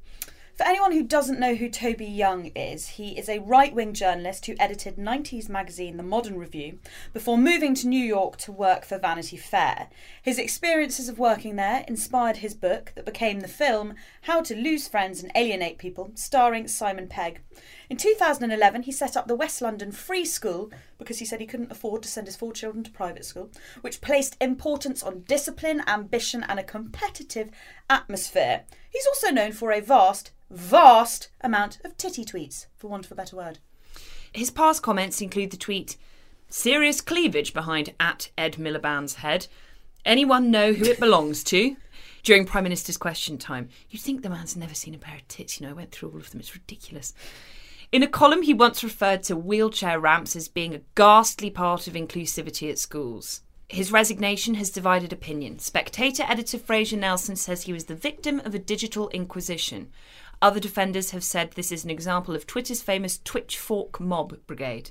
[0.55, 4.45] For anyone who doesn't know who Toby Young is, he is a right wing journalist
[4.45, 6.79] who edited 90s magazine The Modern Review
[7.15, 9.89] before moving to New York to work for Vanity Fair.
[10.21, 14.87] His experiences of working there inspired his book that became the film How to Lose
[14.87, 17.41] Friends and Alienate People, starring Simon Pegg.
[17.89, 21.73] In 2011, he set up the West London Free School because he said he couldn't
[21.73, 23.51] afford to send his four children to private school,
[23.81, 27.51] which placed importance on discipline, ambition, and a competitive
[27.89, 28.65] atmosphere.
[28.93, 33.17] He's also known for a vast, vast amount of titty tweets, for want of a
[33.17, 33.59] better word.
[34.33, 35.97] His past comments include the tweet
[36.53, 39.47] Serious cleavage behind at Ed Miliband's head.
[40.05, 41.77] Anyone know who it belongs to?
[42.23, 43.71] During Prime Minister's question time.
[43.89, 46.11] You'd think the man's never seen a pair of tits, you know, I went through
[46.11, 47.15] all of them, it's ridiculous.
[47.91, 51.95] In a column, he once referred to wheelchair ramps as being a ghastly part of
[51.95, 53.41] inclusivity at schools.
[53.73, 55.59] His resignation has divided opinion.
[55.59, 59.89] Spectator editor Fraser Nelson says he was the victim of a digital inquisition.
[60.43, 64.91] Other defenders have said this is an example of Twitter's famous Twitch fork mob brigade.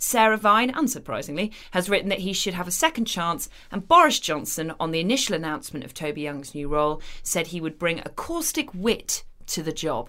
[0.00, 4.72] Sarah Vine, unsurprisingly, has written that he should have a second chance, and Boris Johnson,
[4.80, 8.74] on the initial announcement of Toby Young's new role, said he would bring a caustic
[8.74, 10.08] wit to the job.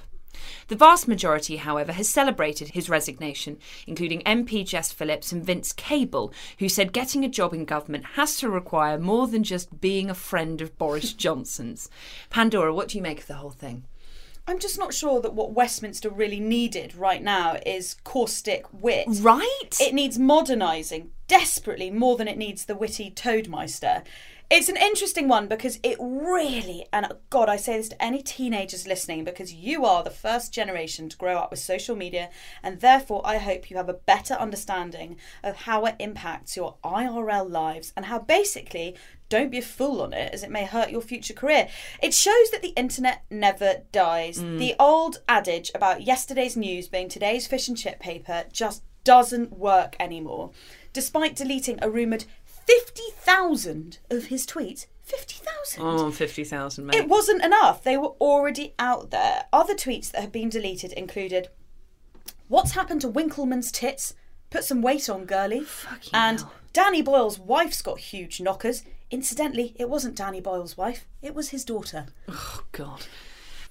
[0.68, 3.58] The vast majority, however, has celebrated his resignation,
[3.88, 8.38] including MP Jess Phillips and Vince Cable, who said getting a job in government has
[8.38, 11.90] to require more than just being a friend of Boris Johnson's.
[12.30, 13.86] Pandora, what do you make of the whole thing?
[14.48, 19.08] I'm just not sure that what Westminster really needed right now is caustic wit.
[19.08, 19.78] Right?
[19.80, 24.04] It needs modernising desperately more than it needs the witty Toadmeister.
[24.54, 28.86] It's an interesting one because it really, and God, I say this to any teenagers
[28.86, 32.30] listening because you are the first generation to grow up with social media,
[32.62, 37.50] and therefore I hope you have a better understanding of how it impacts your IRL
[37.50, 38.98] lives and how basically
[39.30, 41.70] don't be a fool on it as it may hurt your future career.
[42.04, 44.40] It shows that the internet never dies.
[44.40, 44.60] Mm.
[44.60, 49.96] The old adage about yesterday's news being today's fish and chip paper just doesn't work
[50.00, 50.52] anymore.
[50.94, 52.26] Despite deleting a rumoured
[52.66, 54.86] 50,000 of his tweets.
[55.04, 55.84] 50,000?
[55.84, 56.96] Oh, 50,000, mate.
[56.96, 57.84] It wasn't enough.
[57.84, 59.46] They were already out there.
[59.52, 61.50] Other tweets that have been deleted included
[62.48, 64.14] What's happened to Winkleman's tits?
[64.50, 65.66] Put some weight on, girly.
[66.14, 66.44] and
[66.74, 68.84] Danny Boyle's wife's got huge knockers.
[69.10, 72.08] Incidentally, it wasn't Danny Boyle's wife, it was his daughter.
[72.28, 73.06] Oh, God.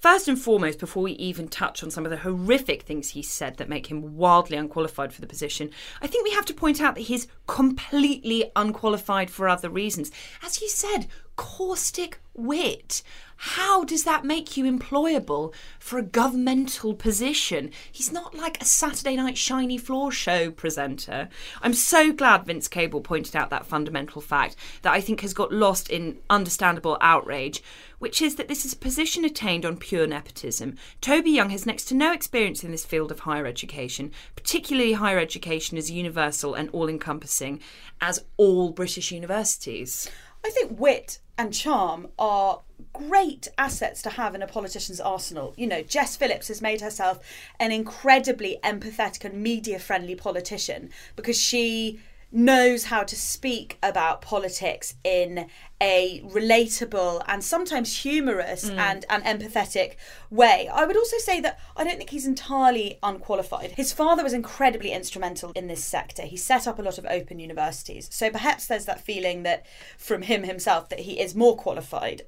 [0.01, 3.57] First and foremost, before we even touch on some of the horrific things he said
[3.57, 5.69] that make him wildly unqualified for the position,
[6.01, 10.09] I think we have to point out that he's completely unqualified for other reasons.
[10.41, 13.03] As you said, caustic wit.
[13.43, 17.71] How does that make you employable for a governmental position?
[17.91, 21.27] He's not like a Saturday night shiny floor show presenter.
[21.59, 25.51] I'm so glad Vince Cable pointed out that fundamental fact that I think has got
[25.51, 27.63] lost in understandable outrage,
[27.97, 30.75] which is that this is a position attained on pure nepotism.
[31.01, 35.17] Toby Young has next to no experience in this field of higher education, particularly higher
[35.17, 37.59] education as universal and all encompassing
[38.01, 40.07] as all British universities.
[40.43, 42.61] I think wit and charm are
[42.93, 45.53] great assets to have in a politician's arsenal.
[45.57, 47.19] You know, Jess Phillips has made herself
[47.59, 51.99] an incredibly empathetic and media friendly politician because she
[52.31, 55.47] knows how to speak about politics in
[55.81, 58.77] a relatable and sometimes humorous mm.
[58.77, 59.95] and, and empathetic
[60.29, 60.69] way.
[60.71, 63.71] I would also say that I don't think he's entirely unqualified.
[63.71, 66.23] His father was incredibly instrumental in this sector.
[66.23, 68.07] He set up a lot of open universities.
[68.11, 69.65] So perhaps there's that feeling that
[69.97, 72.23] from him himself that he is more qualified.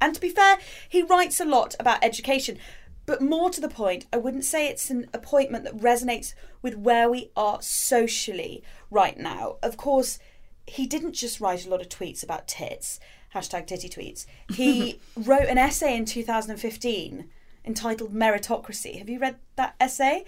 [0.00, 2.58] And to be fair, he writes a lot about education.
[3.06, 7.10] But more to the point, I wouldn't say it's an appointment that resonates with where
[7.10, 9.56] we are socially right now.
[9.62, 10.18] Of course,
[10.66, 13.00] he didn't just write a lot of tweets about tits,
[13.34, 14.26] hashtag titty tweets.
[14.52, 17.28] He wrote an essay in 2015
[17.64, 18.98] entitled Meritocracy.
[18.98, 20.24] Have you read that essay?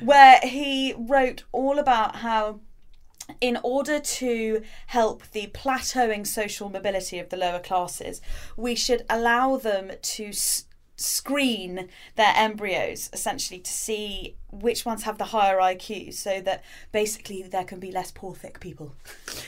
[0.00, 2.60] Where he wrote all about how
[3.40, 8.20] in order to help the plateauing social mobility of the lower classes,
[8.56, 10.30] we should allow them to
[10.96, 17.42] screen their embryos essentially to see which ones have the higher IQ so that basically
[17.42, 18.94] there can be less poor thick people.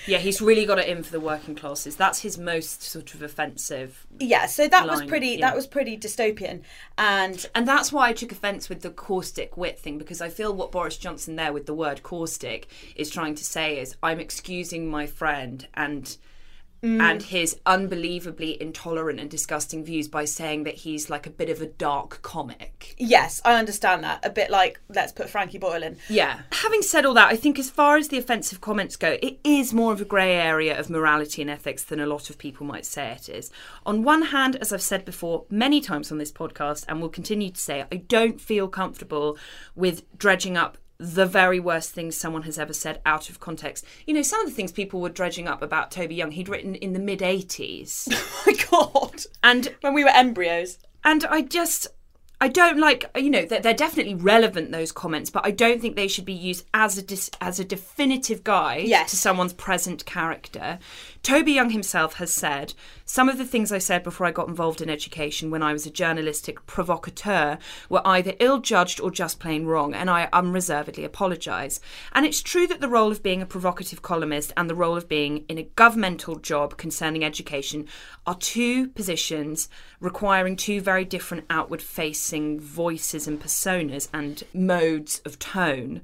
[0.06, 1.94] Yeah, he's really got it in for the working classes.
[1.94, 4.06] That's his most sort of offensive.
[4.18, 5.46] Yeah, so that was pretty yeah.
[5.46, 6.62] that was pretty dystopian
[6.98, 10.52] and And that's why I took offence with the caustic wit thing because I feel
[10.52, 14.90] what Boris Johnson there with the word caustic is trying to say is I'm excusing
[14.90, 16.16] my friend and
[16.86, 17.22] and mm.
[17.22, 21.66] his unbelievably intolerant and disgusting views by saying that he's like a bit of a
[21.66, 22.94] dark comic.
[22.98, 24.24] Yes, I understand that.
[24.24, 25.96] A bit like let's put Frankie Boyle in.
[26.08, 26.40] Yeah.
[26.52, 29.74] Having said all that, I think as far as the offensive comments go, it is
[29.74, 32.86] more of a grey area of morality and ethics than a lot of people might
[32.86, 33.50] say it is.
[33.84, 37.50] On one hand, as I've said before many times on this podcast, and will continue
[37.50, 39.36] to say, I don't feel comfortable
[39.74, 43.84] with dredging up the very worst things someone has ever said out of context.
[44.06, 46.74] You know, some of the things people were dredging up about Toby Young, he'd written
[46.74, 48.08] in the mid 80s.
[48.48, 49.22] Oh my god!
[49.42, 50.78] And when we were embryos.
[51.04, 51.86] And I just,
[52.40, 55.96] I don't like, you know, they're, they're definitely relevant those comments, but I don't think
[55.96, 59.10] they should be used as a dis, as a definitive guide Yes.
[59.10, 60.78] to someone's present character.
[61.26, 62.72] Toby Young himself has said
[63.04, 65.84] some of the things I said before I got involved in education when I was
[65.84, 67.58] a journalistic provocateur
[67.88, 71.80] were either ill judged or just plain wrong, and I unreservedly apologise.
[72.12, 75.08] And it's true that the role of being a provocative columnist and the role of
[75.08, 77.88] being in a governmental job concerning education
[78.24, 79.68] are two positions
[79.98, 86.02] requiring two very different outward facing voices and personas and modes of tone.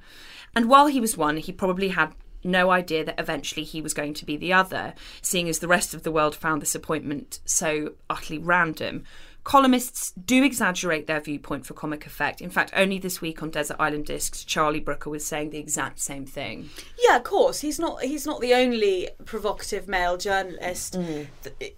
[0.56, 2.12] And while he was one, he probably had
[2.44, 5.94] no idea that eventually he was going to be the other, seeing as the rest
[5.94, 9.04] of the world found this appointment so utterly random.
[9.44, 12.40] Columnists do exaggerate their viewpoint for comic effect.
[12.40, 15.98] In fact, only this week on Desert Island Discs, Charlie Brooker was saying the exact
[15.98, 16.70] same thing.
[16.96, 17.60] Yeah, of course.
[17.60, 18.02] He's not.
[18.02, 20.94] He's not the only provocative male journalist.
[20.94, 21.26] Mm.
[21.58, 21.74] Th-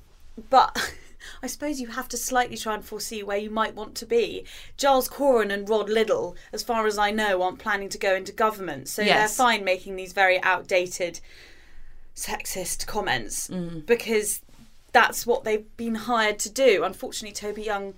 [0.51, 0.77] But
[1.43, 4.45] I suppose you have to slightly try and foresee where you might want to be.
[4.77, 8.33] Giles Coren and Rod Liddle, as far as I know, aren't planning to go into
[8.33, 9.37] government, so Yes.
[9.37, 11.21] they're fine making these very outdated,
[12.15, 13.85] sexist comments mm.
[13.85, 14.41] because
[14.93, 16.85] that's what they've been hired to do.
[16.85, 17.95] Unfortunately, Toby Young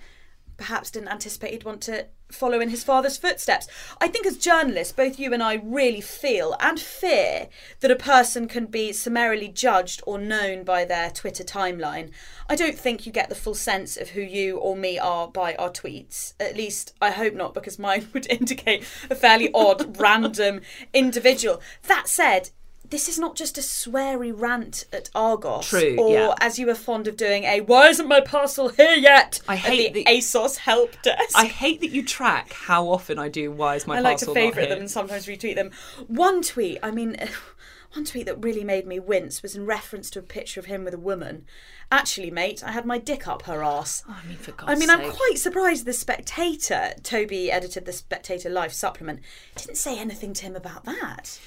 [0.56, 3.68] perhaps didn't anticipate he'd want to follow in his father's footsteps.
[4.00, 7.48] I think as journalists, both you and I really feel and fear
[7.80, 12.10] that a person can be summarily judged or known by their Twitter timeline.
[12.48, 15.54] I don't think you get the full sense of who you or me are by
[15.54, 16.34] our tweets.
[16.40, 21.60] At least I hope not, because mine would indicate a fairly odd, random individual.
[21.84, 22.50] That said,
[22.90, 26.34] this is not just a sweary rant at Argos, True, or yeah.
[26.40, 29.60] as you were fond of doing, a "Why isn't my parcel here yet?" I at
[29.60, 31.32] hate the the- ASOS help desk.
[31.34, 33.50] I hate that you track how often I do.
[33.50, 34.06] Why is my parcel here.
[34.06, 35.70] I like to favourite them and sometimes retweet them.
[36.06, 37.16] One tweet, I mean,
[37.92, 40.84] one tweet that really made me wince was in reference to a picture of him
[40.84, 41.46] with a woman.
[41.90, 44.02] Actually, mate, I had my dick up her ass.
[44.08, 47.92] Oh, I mean, for God's I mean, I'm quite surprised the Spectator, Toby edited the
[47.92, 49.20] Spectator Life supplement,
[49.54, 51.38] didn't say anything to him about that.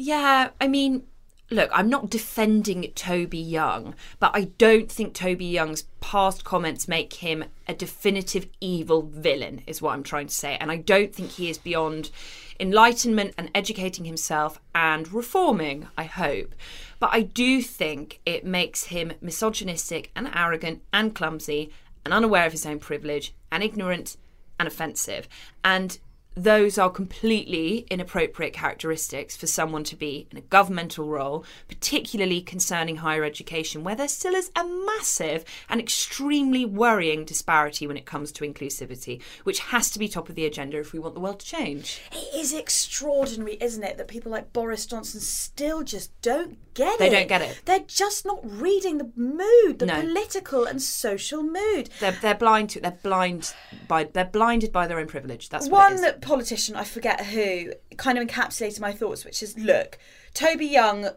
[0.00, 1.08] Yeah, I mean,
[1.50, 7.14] look, I'm not defending Toby Young, but I don't think Toby Young's past comments make
[7.14, 10.56] him a definitive evil villain, is what I'm trying to say.
[10.60, 12.12] And I don't think he is beyond
[12.60, 16.54] enlightenment and educating himself and reforming, I hope.
[17.00, 21.72] But I do think it makes him misogynistic and arrogant and clumsy
[22.04, 24.16] and unaware of his own privilege and ignorant
[24.60, 25.28] and offensive.
[25.64, 25.98] And
[26.38, 32.96] those are completely inappropriate characteristics for someone to be in a governmental role, particularly concerning
[32.96, 38.30] higher education, where there still is a massive and extremely worrying disparity when it comes
[38.32, 41.40] to inclusivity, which has to be top of the agenda if we want the world
[41.40, 42.00] to change.
[42.12, 47.06] It is extraordinary, isn't it, that people like Boris Johnson still just don't get They
[47.06, 47.10] it.
[47.10, 47.62] They don't get it.
[47.64, 50.00] They're just not reading the mood, the No.
[50.00, 51.90] political and social mood.
[52.00, 53.52] They're, they're blind to they're blind
[53.88, 55.48] by they're blinded by their own privilege.
[55.48, 56.00] That's what One it is.
[56.28, 59.98] Politician, I forget who, kind of encapsulated my thoughts, which is look,
[60.34, 61.08] Toby Young,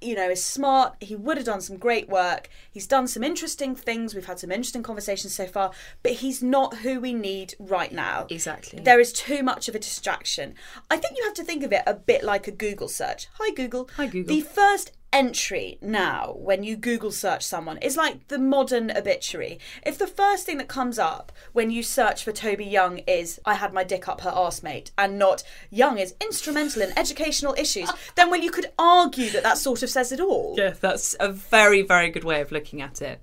[0.00, 0.94] you know, is smart.
[1.00, 2.48] He would have done some great work.
[2.70, 4.14] He's done some interesting things.
[4.14, 8.26] We've had some interesting conversations so far, but he's not who we need right now.
[8.30, 8.80] Exactly.
[8.80, 10.54] There is too much of a distraction.
[10.90, 13.28] I think you have to think of it a bit like a Google search.
[13.34, 13.90] Hi, Google.
[13.96, 14.34] Hi, Google.
[14.34, 19.58] The first entry now when you Google search someone is like the modern obituary.
[19.84, 23.54] If the first thing that comes up when you search for Toby Young is I
[23.54, 27.90] had my dick up her arse mate and not Young is instrumental in educational issues,
[28.14, 30.54] then well you could argue that that sort of says it all.
[30.56, 33.20] Yeah, that's a very, very good way of looking at it.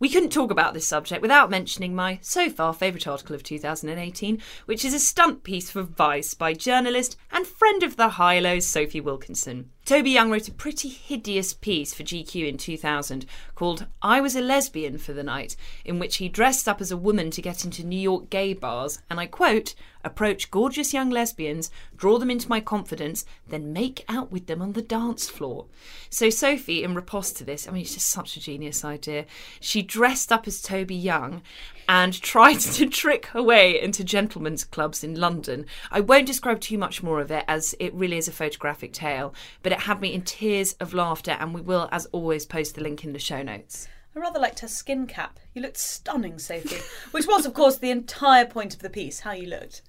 [0.00, 4.40] We couldn't talk about this subject without mentioning my so far favourite article of 2018,
[4.66, 8.66] which is a stunt piece for Vice by journalist and friend of the High Lows,
[8.66, 9.70] Sophie Wilkinson.
[9.88, 13.24] Toby Young wrote a pretty hideous piece for GQ in 2000
[13.54, 16.96] called I Was a Lesbian for the Night, in which he dressed up as a
[16.98, 19.74] woman to get into New York gay bars and I quote,
[20.04, 24.74] approach gorgeous young lesbians, draw them into my confidence, then make out with them on
[24.74, 25.64] the dance floor.
[26.10, 29.24] So Sophie, in riposte to this, I mean, it's just such a genius idea.
[29.58, 31.40] She dressed up as Toby Young
[31.88, 35.64] and tried to trick her way into gentlemen's clubs in London.
[35.90, 39.34] I won't describe too much more of it as it really is a photographic tale,
[39.62, 42.82] but it had me in tears of laughter, and we will, as always, post the
[42.82, 43.88] link in the show notes.
[44.14, 45.38] I rather liked her skin cap.
[45.54, 46.82] You looked stunning, Sophie.
[47.12, 49.82] Which was, of course, the entire point of the piece, how you looked.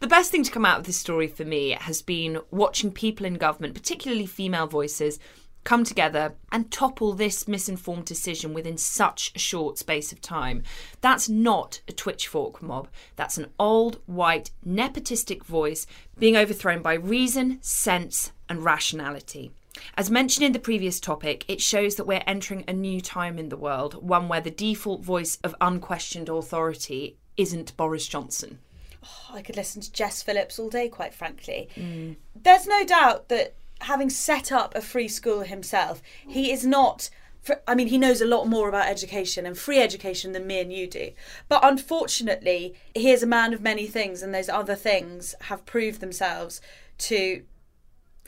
[0.00, 3.26] The best thing to come out of this story for me has been watching people
[3.26, 5.18] in government, particularly female voices,
[5.64, 10.62] come together and topple this misinformed decision within such a short space of time.
[11.00, 12.88] That's not a twitchfork mob.
[13.16, 15.86] That's an old, white, nepotistic voice
[16.18, 19.52] being overthrown by reason, sense, and rationality.
[19.96, 23.48] As mentioned in the previous topic, it shows that we're entering a new time in
[23.48, 28.58] the world, one where the default voice of unquestioned authority isn't Boris Johnson.
[29.04, 31.68] Oh, I could listen to Jess Phillips all day, quite frankly.
[31.76, 32.16] Mm.
[32.34, 37.10] There's no doubt that having set up a free school himself, he is not.
[37.40, 40.60] For, I mean, he knows a lot more about education and free education than me
[40.60, 41.12] and you do.
[41.48, 46.00] But unfortunately, he is a man of many things, and those other things have proved
[46.00, 46.60] themselves
[46.98, 47.44] to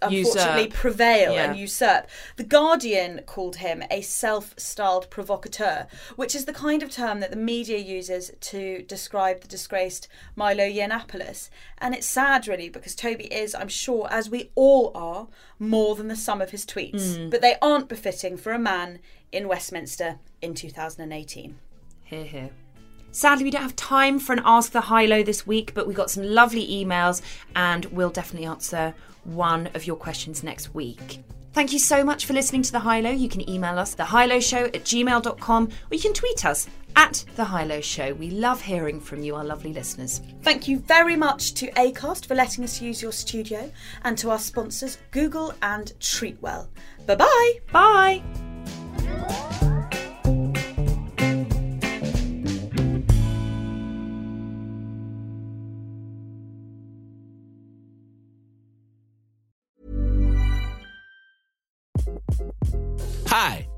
[0.02, 0.72] unfortunately Usurp.
[0.72, 1.44] prevail Yeah.
[1.50, 2.06] and usurp.
[2.36, 5.86] The Guardian called him a self styled provocateur,
[6.16, 10.64] which is the kind of term that the media uses to describe the disgraced Milo
[10.64, 11.50] Yiannopoulos.
[11.78, 15.28] And it's sad, really, because Toby is, I'm sure, as we all are,
[15.58, 17.16] more than the sum of his tweets.
[17.16, 17.30] Mm.
[17.30, 18.98] But they aren't befitting for a man
[19.32, 21.58] in Westminster in 2018.
[22.04, 22.50] Hear, hear.
[23.12, 25.94] Sadly, we don't have time for an Ask the High Low this week, but we
[25.94, 27.22] got some lovely emails
[27.56, 28.94] and we'll definitely answer
[29.24, 31.22] one of your questions next week.
[31.52, 33.10] Thank you so much for listening to The High Low.
[33.10, 37.64] You can email us, thehighlowshow at gmail.com, or you can tweet us at The High
[37.64, 38.14] Low Show.
[38.14, 40.20] We love hearing from you, our lovely listeners.
[40.42, 43.70] Thank you very much to ACAST for letting us use your studio
[44.04, 46.68] and to our sponsors, Google and Treatwell.
[47.06, 49.69] Bye bye bye.